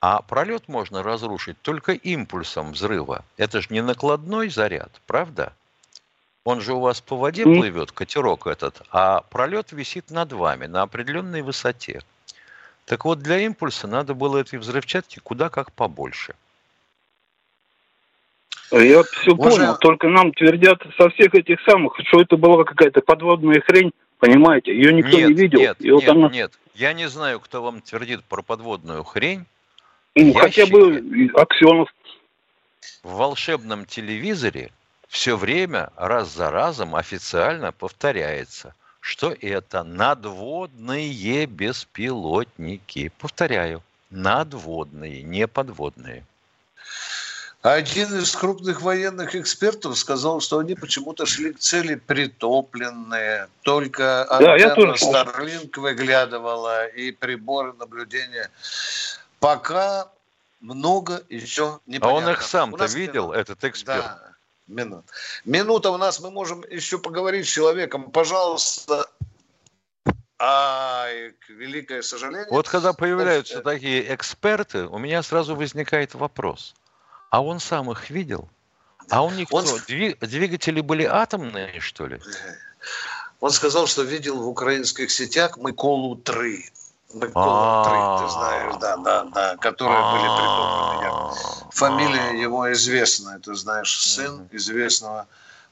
[0.00, 3.22] А пролет можно разрушить только импульсом взрыва.
[3.36, 5.52] Это же не накладной заряд, правда?
[6.42, 10.80] Он же у вас по воде плывет, катерок этот, а пролет висит над вами на
[10.80, 12.00] определенной высоте.
[12.90, 16.34] Так вот, для импульса надо было этой взрывчатки куда как побольше.
[18.72, 19.58] Я все Можно...
[19.58, 24.74] понял, только нам твердят со всех этих самых, что это была какая-то подводная хрень, понимаете?
[24.74, 25.60] Ее никто нет, не видел.
[25.60, 26.28] Нет, и вот нет, она...
[26.30, 26.58] нет.
[26.74, 29.44] Я не знаю, кто вам твердит про подводную хрень.
[30.16, 31.94] Ну, хотя бы Аксенов.
[33.04, 34.72] В волшебном телевизоре
[35.06, 43.12] все время раз за разом официально повторяется, что это надводные беспилотники.
[43.18, 46.24] Повторяю, надводные, не подводные.
[47.62, 53.48] Один из крупных военных экспертов сказал, что они почему-то шли к цели притопленные.
[53.62, 58.50] Только да, антенна Starlink выглядывала и приборы наблюдения.
[59.40, 60.08] Пока
[60.60, 64.04] много еще не А он их сам-то видел, этот эксперт?
[64.04, 64.29] Да,
[64.70, 65.04] минут.
[65.44, 68.10] Минута у нас, мы можем еще поговорить с человеком.
[68.10, 69.06] Пожалуйста,
[70.42, 72.48] Ай, великое сожаление.
[72.50, 76.74] Вот когда появляются такие эксперты, у меня сразу возникает вопрос.
[77.28, 78.48] А он сам их видел?
[79.10, 79.58] А он никто.
[79.58, 79.66] Он...
[79.86, 82.20] Двигатели были атомные, что ли?
[83.40, 85.58] Он сказал, что видел в украинских сетях
[87.12, 87.28] Миколу-3.
[87.28, 91.34] Микола-3, ты знаешь, да, да, да, которые были придуманы.
[91.70, 95.26] Фамилия его известная, ты знаешь, сын известного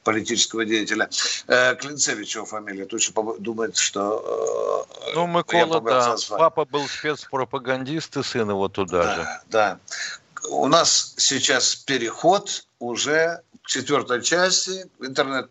[0.04, 1.10] политического деятеля.
[1.48, 2.86] Э, Клинцевич его фамилия.
[2.86, 4.86] Точно думает, что...
[5.06, 6.16] Э, ну, Микола, да.
[6.30, 9.28] Папа был спецпропагандист, и сын его туда да, же.
[9.48, 9.78] Да
[10.50, 15.50] у нас сейчас переход уже к четвертой части интернет.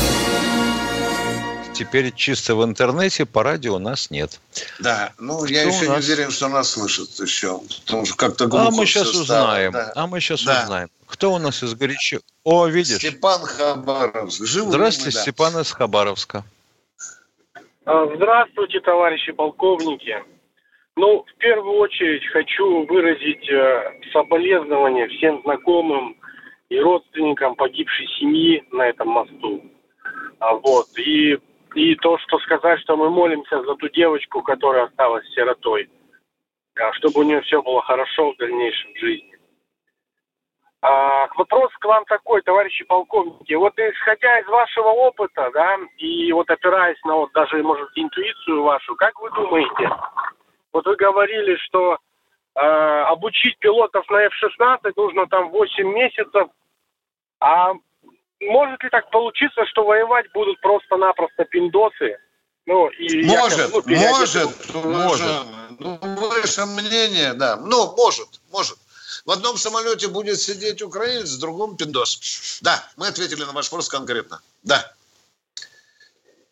[1.81, 4.39] Теперь чисто в интернете, по радио у нас нет.
[4.79, 6.07] Да, ну Кто я еще нас...
[6.07, 9.91] не уверен, что нас слышат еще, потому что как-то А мы сейчас узнаем, да.
[9.95, 10.61] а мы сейчас да.
[10.61, 10.89] узнаем.
[11.07, 12.19] Кто у нас из горячо?
[12.43, 12.97] О, видишь?
[12.97, 14.45] Степан Хабаровск.
[14.45, 15.21] Живу Здравствуйте, мы, да.
[15.21, 16.43] Степан из Хабаровска.
[17.85, 20.23] А, здравствуйте, товарищи полковники.
[20.97, 26.15] Ну, в первую очередь хочу выразить э, соболезнования всем знакомым
[26.69, 29.63] и родственникам погибшей семьи на этом мосту.
[30.39, 30.87] А, вот.
[30.97, 31.39] И,
[31.73, 35.89] и то, что сказать, что мы молимся за ту девочку, которая осталась сиротой,
[36.79, 39.31] а, чтобы у нее все было хорошо в дальнейшем жизни.
[40.81, 43.53] А, вопрос к вам такой, товарищи полковники.
[43.53, 48.95] Вот исходя из вашего опыта, да, и вот опираясь на вот даже, может, интуицию вашу,
[48.95, 49.89] как вы думаете,
[50.73, 51.97] вот вы говорили, что
[52.55, 56.47] э, обучить пилотов на F-16 нужно там 8 месяцев.
[57.39, 57.73] А
[58.41, 62.17] может ли так получиться, что воевать будут просто-напросто пиндосы?
[62.65, 65.45] Ну, и может, якобы, ну, может, может.
[65.79, 67.57] Ну, ваше мнение, да.
[67.57, 68.77] Ну, может, может.
[69.25, 72.59] В одном самолете будет сидеть украинец, в другом пиндос.
[72.61, 74.41] Да, мы ответили на ваш вопрос конкретно.
[74.63, 74.91] Да.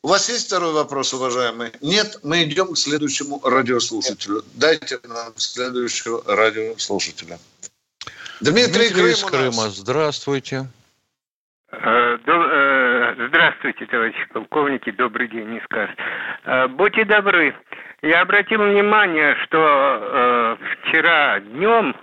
[0.02, 1.72] У вас есть второй вопрос, уважаемый?
[1.82, 4.44] Нет, мы идем к следующему радиослушателю.
[4.54, 7.38] Дайте нам следующего радиослушателя.
[8.40, 10.68] Дмитрий, Дмитрий из Крыма, здравствуйте.
[11.82, 15.96] Э, э, здравствуйте, товарищи полковники, добрый день, не скажешь.
[16.44, 17.56] Э, будьте добры,
[18.02, 21.96] я обратил внимание, что вчера днем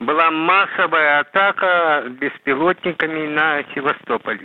[0.00, 4.40] была массовая атака беспилотниками на Севастополь.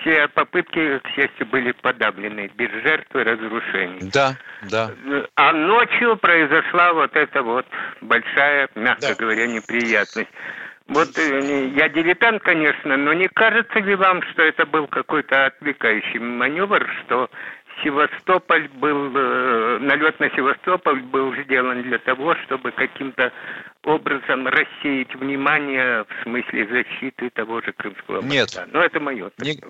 [0.00, 4.10] Все попытки, к счастью, были подавлены, без жертв и разрушений.
[4.12, 4.36] Да,
[4.70, 4.90] да.
[5.34, 7.66] А ночью произошла вот эта вот
[8.00, 9.14] большая, мягко да.
[9.14, 10.30] говоря, неприятность.
[10.88, 16.18] Вот э, я дилетант, конечно, но не кажется ли вам, что это был какой-то отвлекающий
[16.18, 17.30] маневр, что
[17.82, 23.32] Севастополь был, э, налет на Севастополь был сделан для того, чтобы каким-то
[23.84, 28.34] образом рассеять внимание в смысле защиты того же Крымского моста.
[28.64, 28.68] Нет.
[28.72, 29.30] Но это мое.
[29.38, 29.60] Не,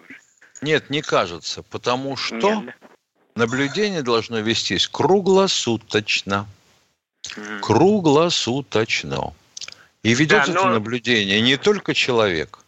[0.61, 2.75] нет, не кажется, потому что нет,
[3.35, 6.47] наблюдение должно вестись круглосуточно.
[7.37, 7.61] Mm.
[7.61, 9.33] Круглосуточно.
[10.03, 10.71] И ведет да, это но...
[10.71, 12.59] наблюдение не только человек,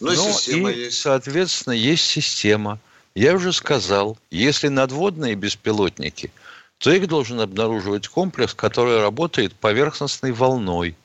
[0.00, 1.00] но, но и, есть.
[1.00, 2.78] соответственно, есть система–
[3.14, 6.32] я уже сказал, если надводные беспилотники,
[6.78, 10.96] то их должен обнаруживать комплекс, который работает поверхностной волной.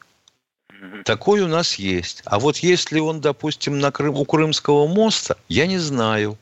[1.03, 2.21] Такой у нас есть.
[2.25, 6.38] А вот есть ли он, допустим, на Крым, у Крымского моста, я не знаю.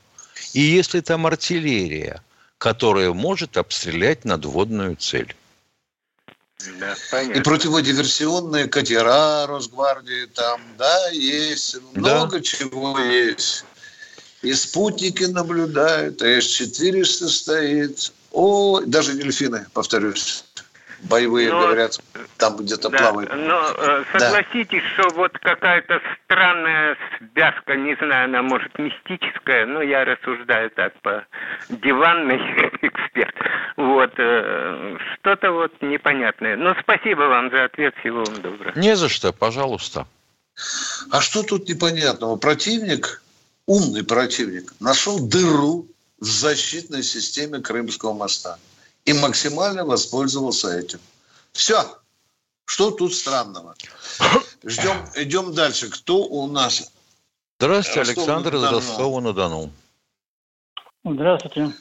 [0.54, 2.22] И если там артиллерия,
[2.58, 5.36] которая может обстрелять надводную цель.
[6.80, 11.78] Да, И противодиверсионные катера Росгвардии там, да, есть.
[11.94, 12.44] Много да.
[12.44, 13.66] чего есть
[14.46, 18.14] и спутники наблюдают, а С-400 стоит.
[18.32, 20.44] О, даже дельфины, повторюсь,
[21.04, 22.00] боевые, но, говорят,
[22.46, 23.32] там где-то да, плавают.
[23.36, 25.04] Но э, согласитесь, да.
[25.04, 31.26] что вот какая-то странная связка, не знаю, она может мистическая, но я рассуждаю так по
[31.70, 32.38] диванный
[32.82, 33.36] эксперт.
[33.78, 36.56] Вот, э, что-то вот непонятное.
[36.56, 38.78] Ну, спасибо вам за ответ, всего вам доброго.
[38.78, 40.08] Не за что, пожалуйста.
[41.12, 42.36] А что тут непонятного?
[42.38, 43.22] Противник
[43.66, 45.88] умный противник нашел дыру
[46.20, 48.58] в защитной системе Крымского моста
[49.06, 51.00] и максимально воспользовался этим.
[51.52, 51.98] Все.
[52.66, 53.76] Что тут странного?
[54.64, 55.90] Ждем, идем дальше.
[55.90, 56.94] Кто у нас?
[57.60, 59.70] Здравствуйте, Александр из Ростова-на-Дону.
[61.04, 61.72] Здравствуйте,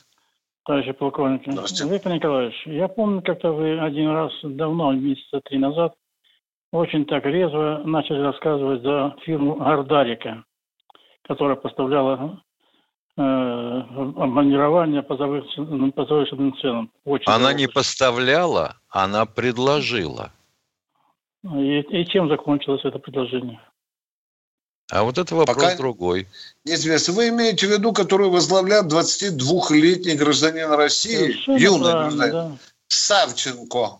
[0.65, 1.51] товарищи полковники.
[1.51, 1.93] Здравствуйте.
[1.93, 5.95] Виктор Николаевич, я помню, как-то вы один раз давно, месяца три назад,
[6.71, 10.45] очень так резво начали рассказывать за фирму Гардарика
[11.27, 12.43] которая поставляла
[13.17, 16.91] э, обманирование по завышенным, по завышенным ценам.
[17.05, 20.33] Очень она не поставляла, она предложила.
[21.53, 23.61] И, и чем закончилось это предложение?
[24.91, 26.27] А вот это вопрос Пока другой.
[26.65, 27.15] Неизвестно.
[27.15, 32.59] Вы имеете в виду, которую возглавляет 22-летний гражданин России, Совершенно юный гражданин, да.
[32.89, 33.99] Савченко.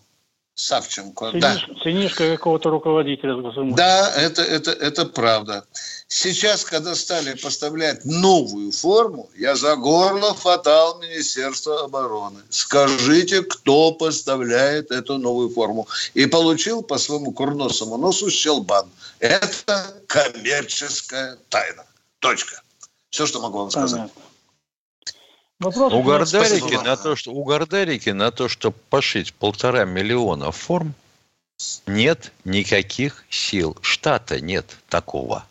[0.55, 1.83] Савченко, Цениш, да.
[1.83, 3.35] Ценишка какого-то руководителя.
[3.75, 5.65] Да, это, это, это правда.
[6.07, 12.39] Сейчас, когда стали поставлять новую форму, я за горло хватал Министерство обороны.
[12.49, 15.87] Скажите, кто поставляет эту новую форму?
[16.13, 18.89] И получил по своему курносому носу щелбан.
[19.19, 21.83] Это коммерческая тайна.
[22.19, 22.61] Точка.
[23.09, 23.91] Все, что могу вам сказать.
[23.91, 24.21] Понятно.
[25.59, 30.93] Вопрос у Гордарики на то, что у Гордарики на то, чтобы пошить полтора миллиона форм,
[31.87, 33.77] нет никаких сил.
[33.81, 35.45] Штата нет такого.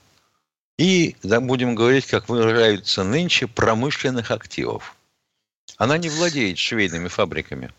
[0.78, 4.94] И да, будем говорить, как выражаются нынче, промышленных активов.
[5.78, 7.72] Она не владеет швейными фабриками.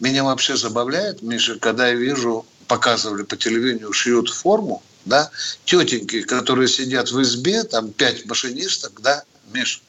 [0.00, 5.30] Меня вообще забавляет, Миша, когда я вижу, показывали по телевидению, шьют форму, да,
[5.64, 9.22] тетеньки, которые сидят в избе, там пять машинисток, да,
[9.52, 9.80] Миша,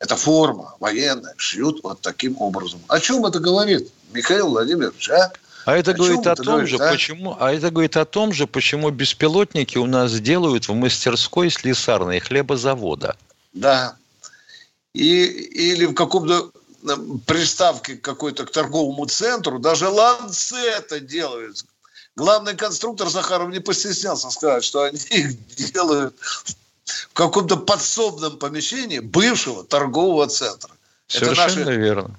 [0.00, 2.80] это форма военная, шьют вот таким образом.
[2.88, 5.30] О чем это говорит, Михаил Владимирович, а?
[5.66, 6.90] А это о говорит о том же, а?
[6.90, 12.18] почему, а это говорит о том же, почему беспилотники у нас делают в мастерской слесарной
[12.18, 13.14] хлебозавода.
[13.52, 13.96] Да.
[14.94, 16.50] И, или в каком-то
[17.26, 21.66] приставке какой-то к торговому центру, даже ланцета делают.
[22.16, 26.16] Главный конструктор Захаров не постеснялся сказать, что они их делают
[27.10, 30.70] в каком-то подсобном помещении бывшего торгового центра.
[31.06, 32.16] Совершенно Это наши верно.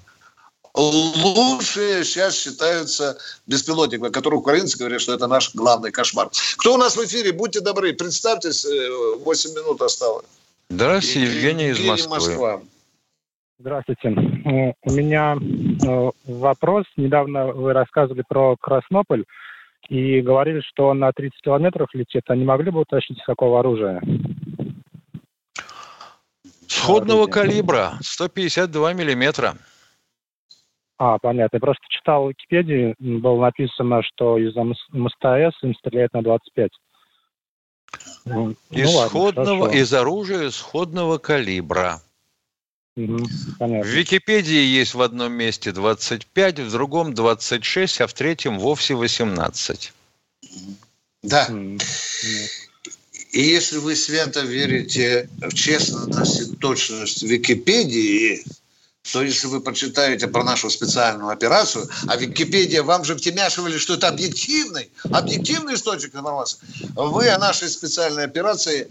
[0.74, 6.30] Лучшие сейчас считаются беспилотниками, которые украинцы говорят, что это наш главный кошмар.
[6.56, 7.32] Кто у нас в эфире?
[7.32, 10.24] Будьте добры, представьтесь, 8 э, минут осталось.
[10.70, 12.30] Здравствуйте, Евгений, Евгений из Москвы.
[12.30, 12.62] Москва.
[13.58, 14.08] Здравствуйте.
[14.82, 16.86] У меня э, вопрос.
[16.96, 19.24] Недавно вы рассказывали про Краснополь
[19.88, 22.22] и говорили, что на 30 километров летит.
[22.28, 24.00] А не могли бы уточнить, с какого оружия?
[26.72, 29.56] Сходного калибра, 152 миллиметра.
[30.98, 31.56] А, понятно.
[31.56, 36.70] Я просто читал в Википедии, было написано, что из-за МСТС им стреляют на 25.
[38.24, 42.00] Ну, Исходного, ну, ладно, из оружия сходного калибра.
[42.96, 43.24] Угу,
[43.58, 49.92] в Википедии есть в одном месте 25, в другом 26, а в третьем вовсе 18.
[51.22, 51.48] Да.
[53.32, 58.44] И если вы свято верите в честность и точность Википедии,
[59.10, 64.08] то если вы почитаете про нашу специальную операцию, а Википедия вам же втемяшивали, что это
[64.08, 66.58] объективный, объективный источник информации,
[66.94, 68.86] вы о нашей специальной операции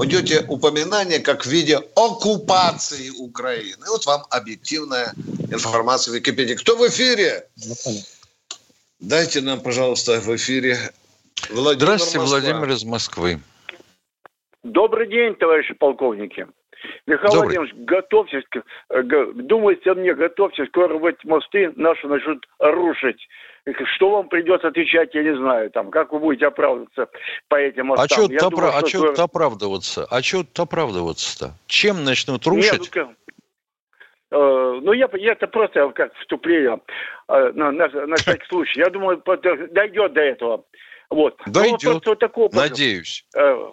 [0.00, 3.84] найдете упоминание как в виде оккупации Украины.
[3.88, 5.14] Вот вам объективная
[5.50, 6.54] информация в Википедии.
[6.54, 7.46] Кто в эфире?
[9.00, 10.92] Дайте нам, пожалуйста, в эфире
[11.48, 12.40] Владимир Здравствуйте, Москва.
[12.40, 13.40] Владимир из Москвы.
[14.62, 16.46] Добрый день, товарищи полковники.
[17.06, 17.58] Михаил Добрый.
[17.58, 18.44] Владимирович, готовьтесь,
[18.90, 19.02] э,
[19.34, 23.26] думайте мне, готовьтесь, скоро в эти мосты наши начнут рушить.
[23.94, 27.08] Что вам придется отвечать, я не знаю, там, как вы будете оправдываться
[27.48, 28.04] по этим а мостам.
[28.04, 28.68] А что тут опра...
[28.68, 29.22] а скоро...
[29.22, 30.06] оправдываться?
[30.10, 31.52] А что тут оправдываться-то?
[31.66, 32.94] Чем начнут рушить?
[32.94, 33.08] Нет,
[34.30, 36.80] ну, э, ну, я, я это просто как вступление
[37.28, 38.80] э, на, на, на всякий случай.
[38.80, 39.22] Я думаю,
[39.70, 40.64] дойдет до этого.
[41.10, 41.38] Вот.
[41.46, 43.26] Дойдет, вот такого, надеюсь.
[43.36, 43.70] Э,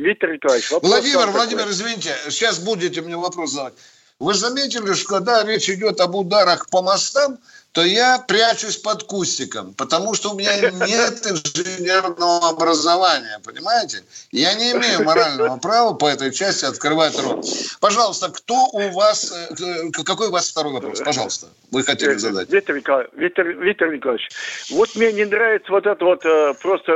[0.00, 3.74] Виктор Николаевич, вопрос Владимир, Владимир, извините, сейчас будете мне вопрос задавать.
[4.18, 7.38] Вы заметили, что когда речь идет об ударах по мостам,
[7.72, 14.02] то я прячусь под кустиком, потому что у меня нет инженерного образования, понимаете?
[14.32, 17.46] Я не имею морального права по этой части открывать рот.
[17.80, 21.00] Пожалуйста, кто у вас, э, какой у вас второй вопрос?
[21.00, 22.50] Пожалуйста, вы хотели задать.
[22.50, 24.28] Виктор Николаевич, Виктор, Виктор Николаевич,
[24.70, 26.92] вот мне не нравится вот это вот э, просто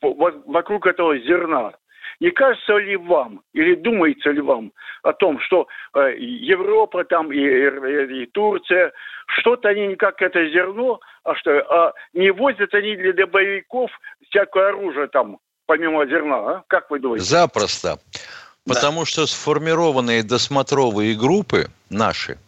[0.00, 1.74] вокруг этого зерна.
[2.20, 7.38] Не кажется ли вам, или думается ли вам о том, что э, Европа там и,
[7.38, 8.92] и, и Турция,
[9.38, 13.90] что-то они не как это зерно, а что, а не возят они для боевиков
[14.28, 16.64] всякое оружие там, помимо зерна, а?
[16.68, 17.24] Как вы думаете?
[17.24, 17.98] Запросто.
[18.66, 19.06] Потому да.
[19.06, 22.38] что сформированные досмотровые группы наши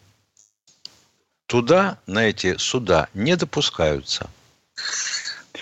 [1.47, 4.29] туда, на эти суда, не допускаются.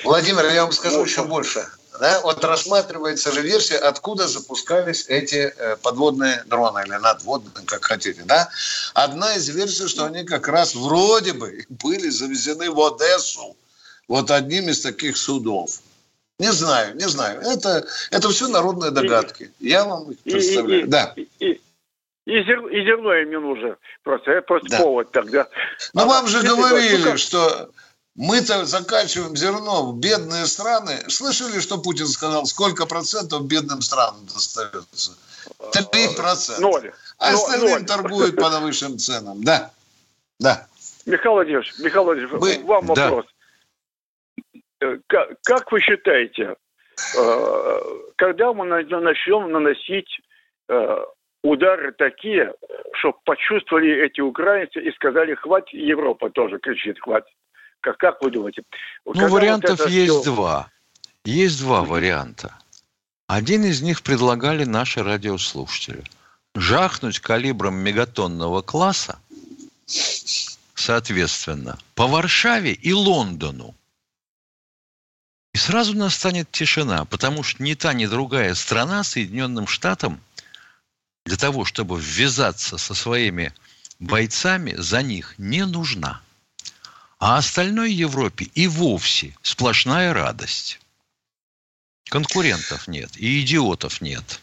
[0.03, 1.65] Владимир, я вам скажу еще больше
[2.01, 8.23] да, вот рассматривается же версия, откуда запускались эти э, подводные дроны или надводные, как хотите,
[8.25, 8.49] да.
[8.95, 13.57] Одна из версий, что они как раз вроде бы были завезены в Одессу
[14.09, 15.71] вот одним из таких судов.
[16.39, 17.41] Не знаю, не знаю.
[17.43, 19.53] Это, это все народные догадки.
[19.61, 20.81] Я вам их представляю.
[20.81, 21.13] И, и, да.
[21.17, 21.61] И,
[22.27, 23.77] и, зер, и зерно им не нужно.
[24.03, 24.79] Просто, это просто да.
[24.79, 25.47] повод тогда.
[25.93, 27.71] Но а, вам же говорили, что
[28.17, 31.09] мы-то закачиваем зерно в бедные страны.
[31.09, 35.13] Слышали, что Путин сказал, сколько процентов бедным странам достается?
[35.93, 36.63] Три процента.
[36.63, 36.93] Ноль.
[37.19, 37.85] А остальным ноль.
[37.85, 39.43] торгуют по высшим ценам.
[39.43, 39.73] Да.
[40.39, 40.67] Да.
[41.07, 42.65] Михаил Владимирович, Михаил Владимирович, вы...
[42.65, 43.27] вам вопрос.
[44.81, 44.97] Да.
[45.07, 46.57] Как, как вы считаете,
[47.19, 47.81] э,
[48.17, 50.09] когда мы начнем наносить
[50.69, 51.05] э,
[51.43, 52.55] удары такие,
[52.95, 57.33] чтобы почувствовали эти украинцы и сказали, хватит, Европа тоже кричит, хватит.
[57.85, 58.63] Как, как вы думаете?
[59.05, 60.25] Ну, вариантов вот есть все...
[60.25, 60.71] два.
[61.27, 62.57] Есть два варианта.
[63.27, 66.03] Один из них предлагали наши радиослушатели.
[66.55, 69.19] Жахнуть калибром мегатонного класса,
[70.75, 73.75] соответственно, по Варшаве и Лондону.
[75.53, 80.21] И сразу настанет тишина, потому что ни та, ни другая страна Соединенным Штатам
[81.27, 83.53] для того, чтобы ввязаться со своими
[83.99, 86.23] бойцами за них не нужна.
[87.27, 90.79] А остальной Европе и вовсе сплошная радость.
[92.11, 94.41] Конкурентов нет и идиотов нет.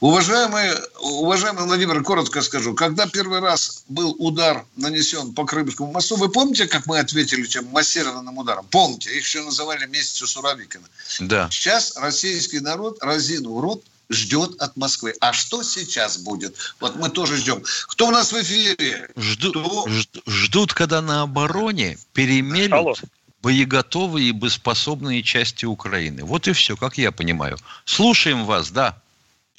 [0.00, 2.74] Уважаемый, уважаемый Владимир, коротко скажу.
[2.74, 7.66] Когда первый раз был удар нанесен по Крымскому мосту, вы помните, как мы ответили чем
[7.66, 8.66] массированным ударом?
[8.72, 10.88] Помните, их еще называли месяцу Суровикина.
[11.20, 11.48] Да.
[11.52, 15.14] Сейчас российский народ разинул рот, ждет от Москвы.
[15.20, 16.56] А что сейчас будет?
[16.80, 17.62] Вот мы тоже ждем.
[17.88, 19.08] Кто у нас в эфире?
[19.16, 19.86] Жду, Кто...
[20.26, 22.94] Ждут, когда на обороне перемелют Алло.
[23.42, 26.24] боеготовые и боеспособные части Украины.
[26.24, 27.56] Вот и все, как я понимаю.
[27.84, 29.00] Слушаем вас, да.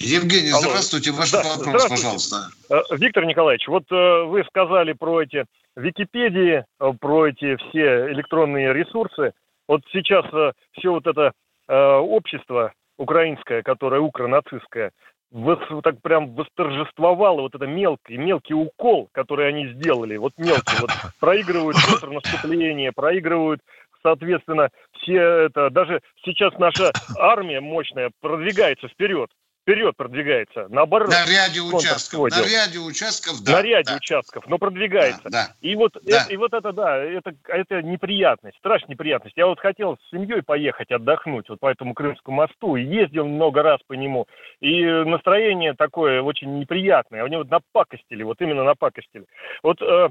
[0.00, 0.62] Евгений, Алло.
[0.62, 1.12] здравствуйте.
[1.12, 2.48] Ваш да, вопрос, пожалуйста.
[2.70, 5.44] Э, Виктор Николаевич, вот э, вы сказали про эти
[5.76, 9.32] Википедии, э, про эти все электронные ресурсы.
[9.68, 10.24] Вот сейчас
[10.72, 11.32] все вот это
[11.68, 14.92] общество украинское, которое укронацистское,
[15.30, 20.16] вот так прям восторжествовало вот это мелкий, мелкий укол, который они сделали.
[20.16, 23.60] Вот мелкий, вот проигрывают контрнаступление, проигрывают
[24.02, 29.30] соответственно, все это, даже сейчас наша армия мощная продвигается вперед
[29.62, 30.66] вперед продвигается.
[30.68, 31.10] Наоборот.
[31.10, 32.30] На ряде участков.
[32.30, 33.52] На ряде участков, да.
[33.52, 33.96] На ряде да.
[33.96, 35.22] участков, но продвигается.
[35.24, 35.56] Да, да.
[35.60, 36.22] И, вот, да.
[36.22, 39.36] Это, и вот это, да, это, это неприятность, страшная неприятность.
[39.36, 42.76] Я вот хотел с семьей поехать отдохнуть вот по этому Крымскому мосту.
[42.76, 44.26] И ездил много раз по нему.
[44.60, 47.24] И настроение такое очень неприятное.
[47.24, 49.26] Они вот напакостили, вот именно напакостили.
[49.62, 50.08] Вот э,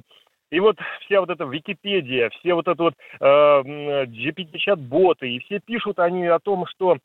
[0.51, 5.99] и вот вся вот эта Википедия, все вот это вот э, GPT-чат-боты, и все пишут
[5.99, 6.97] они о том, что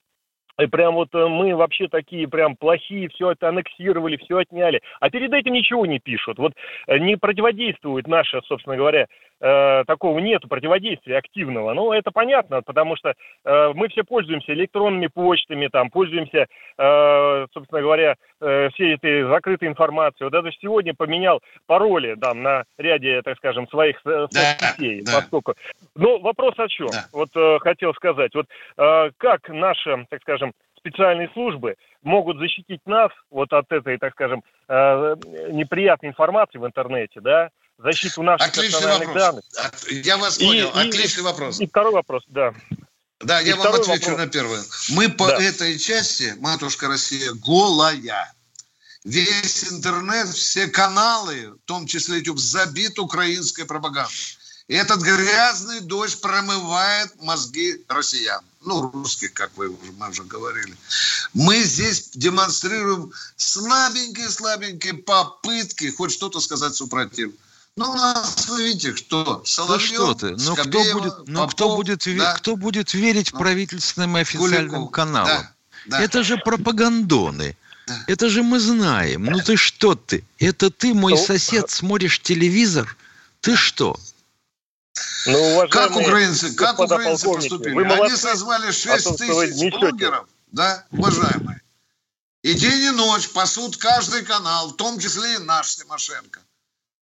[0.59, 4.80] и прям вот э, мы вообще такие прям плохие, все это аннексировали, все отняли.
[5.00, 6.38] А перед этим ничего не пишут.
[6.38, 6.52] Вот
[6.86, 9.07] э, не противодействует наша, собственно говоря,
[9.40, 11.74] э, такого нету противодействия активного.
[11.74, 16.46] Ну, это понятно, потому что э, мы все пользуемся электронными почтами, там, пользуемся,
[16.78, 20.24] э, собственно говоря, э, всей этой закрытой информацией.
[20.24, 25.02] Вот даже сегодня поменял пароли там на ряде, так скажем, своих э, соцсетей.
[25.02, 25.55] Да, поскольку...
[25.96, 26.88] Но вопрос о чем?
[26.88, 27.05] Да.
[27.12, 28.34] Вот э, хотел сказать.
[28.34, 28.46] Вот
[28.78, 30.43] э, как наша, так скажем,
[30.85, 35.16] специальные службы могут защитить нас вот от этой, так скажем, э,
[35.51, 39.22] неприятной информации в интернете, да, защиту наших Отличный персональных вопрос.
[39.22, 39.45] данных.
[40.05, 40.68] Я вас понял.
[40.68, 41.61] И, Отличный и, вопрос.
[41.61, 42.53] И второй вопрос, да.
[43.20, 44.18] Да, и я вам отвечу вопрос.
[44.18, 44.59] на первый.
[44.91, 45.43] Мы по да.
[45.43, 48.32] этой части, матушка Россия, голая.
[49.05, 54.14] Весь интернет, все каналы, в том числе YouTube, забит украинской пропагандой.
[54.66, 58.40] И этот грязный дождь промывает мозги россиян.
[58.62, 60.74] Ну, русских, как вы уже, мы уже говорили.
[61.34, 67.32] Мы здесь демонстрируем слабенькие-слабенькие попытки хоть что-то сказать супротив.
[67.76, 69.42] Ну, у нас, вы видите, кто?
[69.44, 70.36] Соловьев, ну что ты?
[70.36, 72.34] Ну, кто будет, ну, Попов, кто, будет, да?
[72.34, 74.90] кто будет верить ну, правительственным и официальным Куликов.
[74.92, 75.26] каналам?
[75.26, 75.52] Да,
[75.86, 76.00] да.
[76.00, 77.56] Это же пропагандоны.
[77.86, 78.04] Да.
[78.06, 79.24] Это же мы знаем.
[79.24, 80.24] Ну ты что ты?
[80.38, 82.96] Это ты, мой сосед, смотришь телевизор?
[83.42, 83.98] Ты что?
[85.26, 87.74] Ну, как украинцы, как украинцы поступили?
[87.74, 91.61] Вы молодцы, Они созвали 6 а тысяч блогеров, да, уважаемые.
[92.42, 96.40] И день и ночь пасут каждый канал, в том числе и наш Тимошенко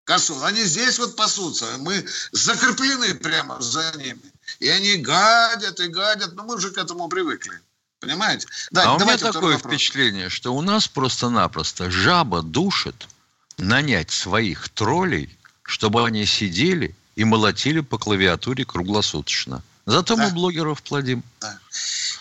[0.05, 0.43] косу.
[0.45, 1.67] Они здесь вот пасутся.
[1.79, 4.21] Мы закреплены прямо за ними.
[4.61, 6.35] И они гадят и гадят.
[6.35, 7.61] Но мы уже к этому привыкли.
[8.01, 8.49] Понимаете?
[8.71, 9.73] Да, а у меня такое вопрос.
[9.73, 13.09] впечатление, что у нас просто-напросто жаба душит
[13.59, 19.63] нанять своих троллей, чтобы они сидели и молотили по клавиатуре круглосуточно.
[19.87, 20.25] Зато да.
[20.25, 21.23] мы блогеров плодим.
[21.41, 21.59] Да.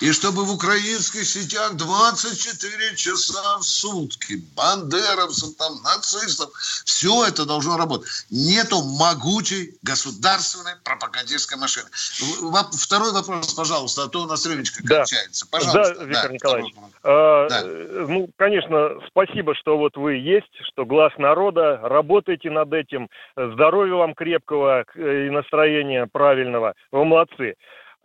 [0.02, 6.50] И чтобы в украинских сетях 24 часа в сутки бандеровцев, там, нацистов,
[6.86, 8.10] все это должно работать.
[8.32, 11.86] Нету могучей государственной пропагандистской машины.
[11.94, 14.98] Второй вопрос, пожалуйста, а то у нас времечко да.
[14.98, 15.48] кончается.
[15.52, 15.96] Пожалуйста.
[15.96, 16.74] Да, Виктор да, Николаевич.
[17.04, 17.62] А, да.
[17.64, 23.08] Ну, конечно, спасибо, что вот вы есть, что глаз народа, работаете над этим.
[23.36, 26.74] Здоровья вам крепкого и настроения правильного.
[26.92, 27.56] Вы молодцы.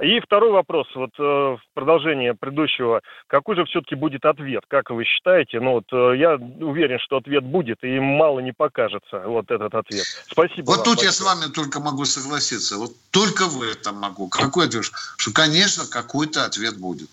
[0.01, 5.05] И второй вопрос, вот э, в продолжение предыдущего, какой же все-таки будет ответ, как вы
[5.05, 5.59] считаете?
[5.59, 10.05] Ну вот э, я уверен, что ответ будет, и мало не покажется вот этот ответ.
[10.31, 10.67] Спасибо.
[10.67, 11.07] Вот тут большое.
[11.07, 14.29] я с вами только могу согласиться, вот только в этом могу.
[14.29, 14.85] Какой ответ?
[14.85, 17.09] Что, конечно, какой-то ответ будет.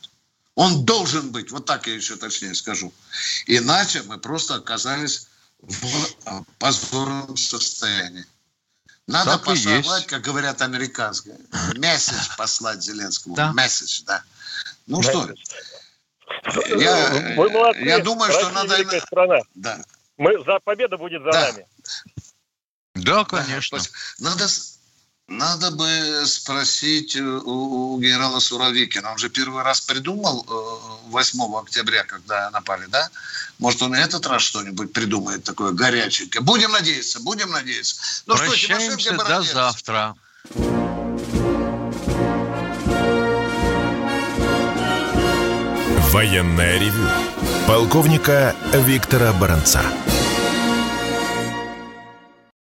[0.56, 2.92] Он должен быть, вот так я еще точнее скажу.
[3.48, 5.30] Иначе мы просто оказались
[5.62, 5.86] в
[6.26, 8.26] э, позорном состоянии.
[9.08, 11.38] Надо так послать, как говорят американские.
[11.76, 13.36] Месседж послать Зеленскому.
[13.36, 13.52] Да.
[13.52, 14.24] Месседж, да.
[14.88, 15.30] Ну что,
[16.78, 17.82] я, Мы молодцы.
[17.82, 19.00] я думаю, Россия что надо...
[19.02, 19.40] страна.
[19.56, 19.80] Да.
[20.18, 21.42] Мы, за победа будет за да.
[21.52, 21.68] нами.
[22.96, 23.80] Да, конечно.
[24.20, 24.48] Надо,
[25.38, 29.12] Надо бы спросить у, у генерала Суровикина.
[29.12, 30.46] Он же первый раз придумал
[31.08, 33.10] 8 э, октября, когда напали, да?
[33.58, 36.44] Может, он и этот раз что-нибудь придумает такое горяченькое.
[36.44, 37.96] Будем надеяться, будем надеяться.
[38.28, 40.16] Ну Прощаемся что, Тимошенко, до завтра.
[46.12, 47.10] Военная ревю.
[47.66, 49.82] Полковника Виктора Баранца.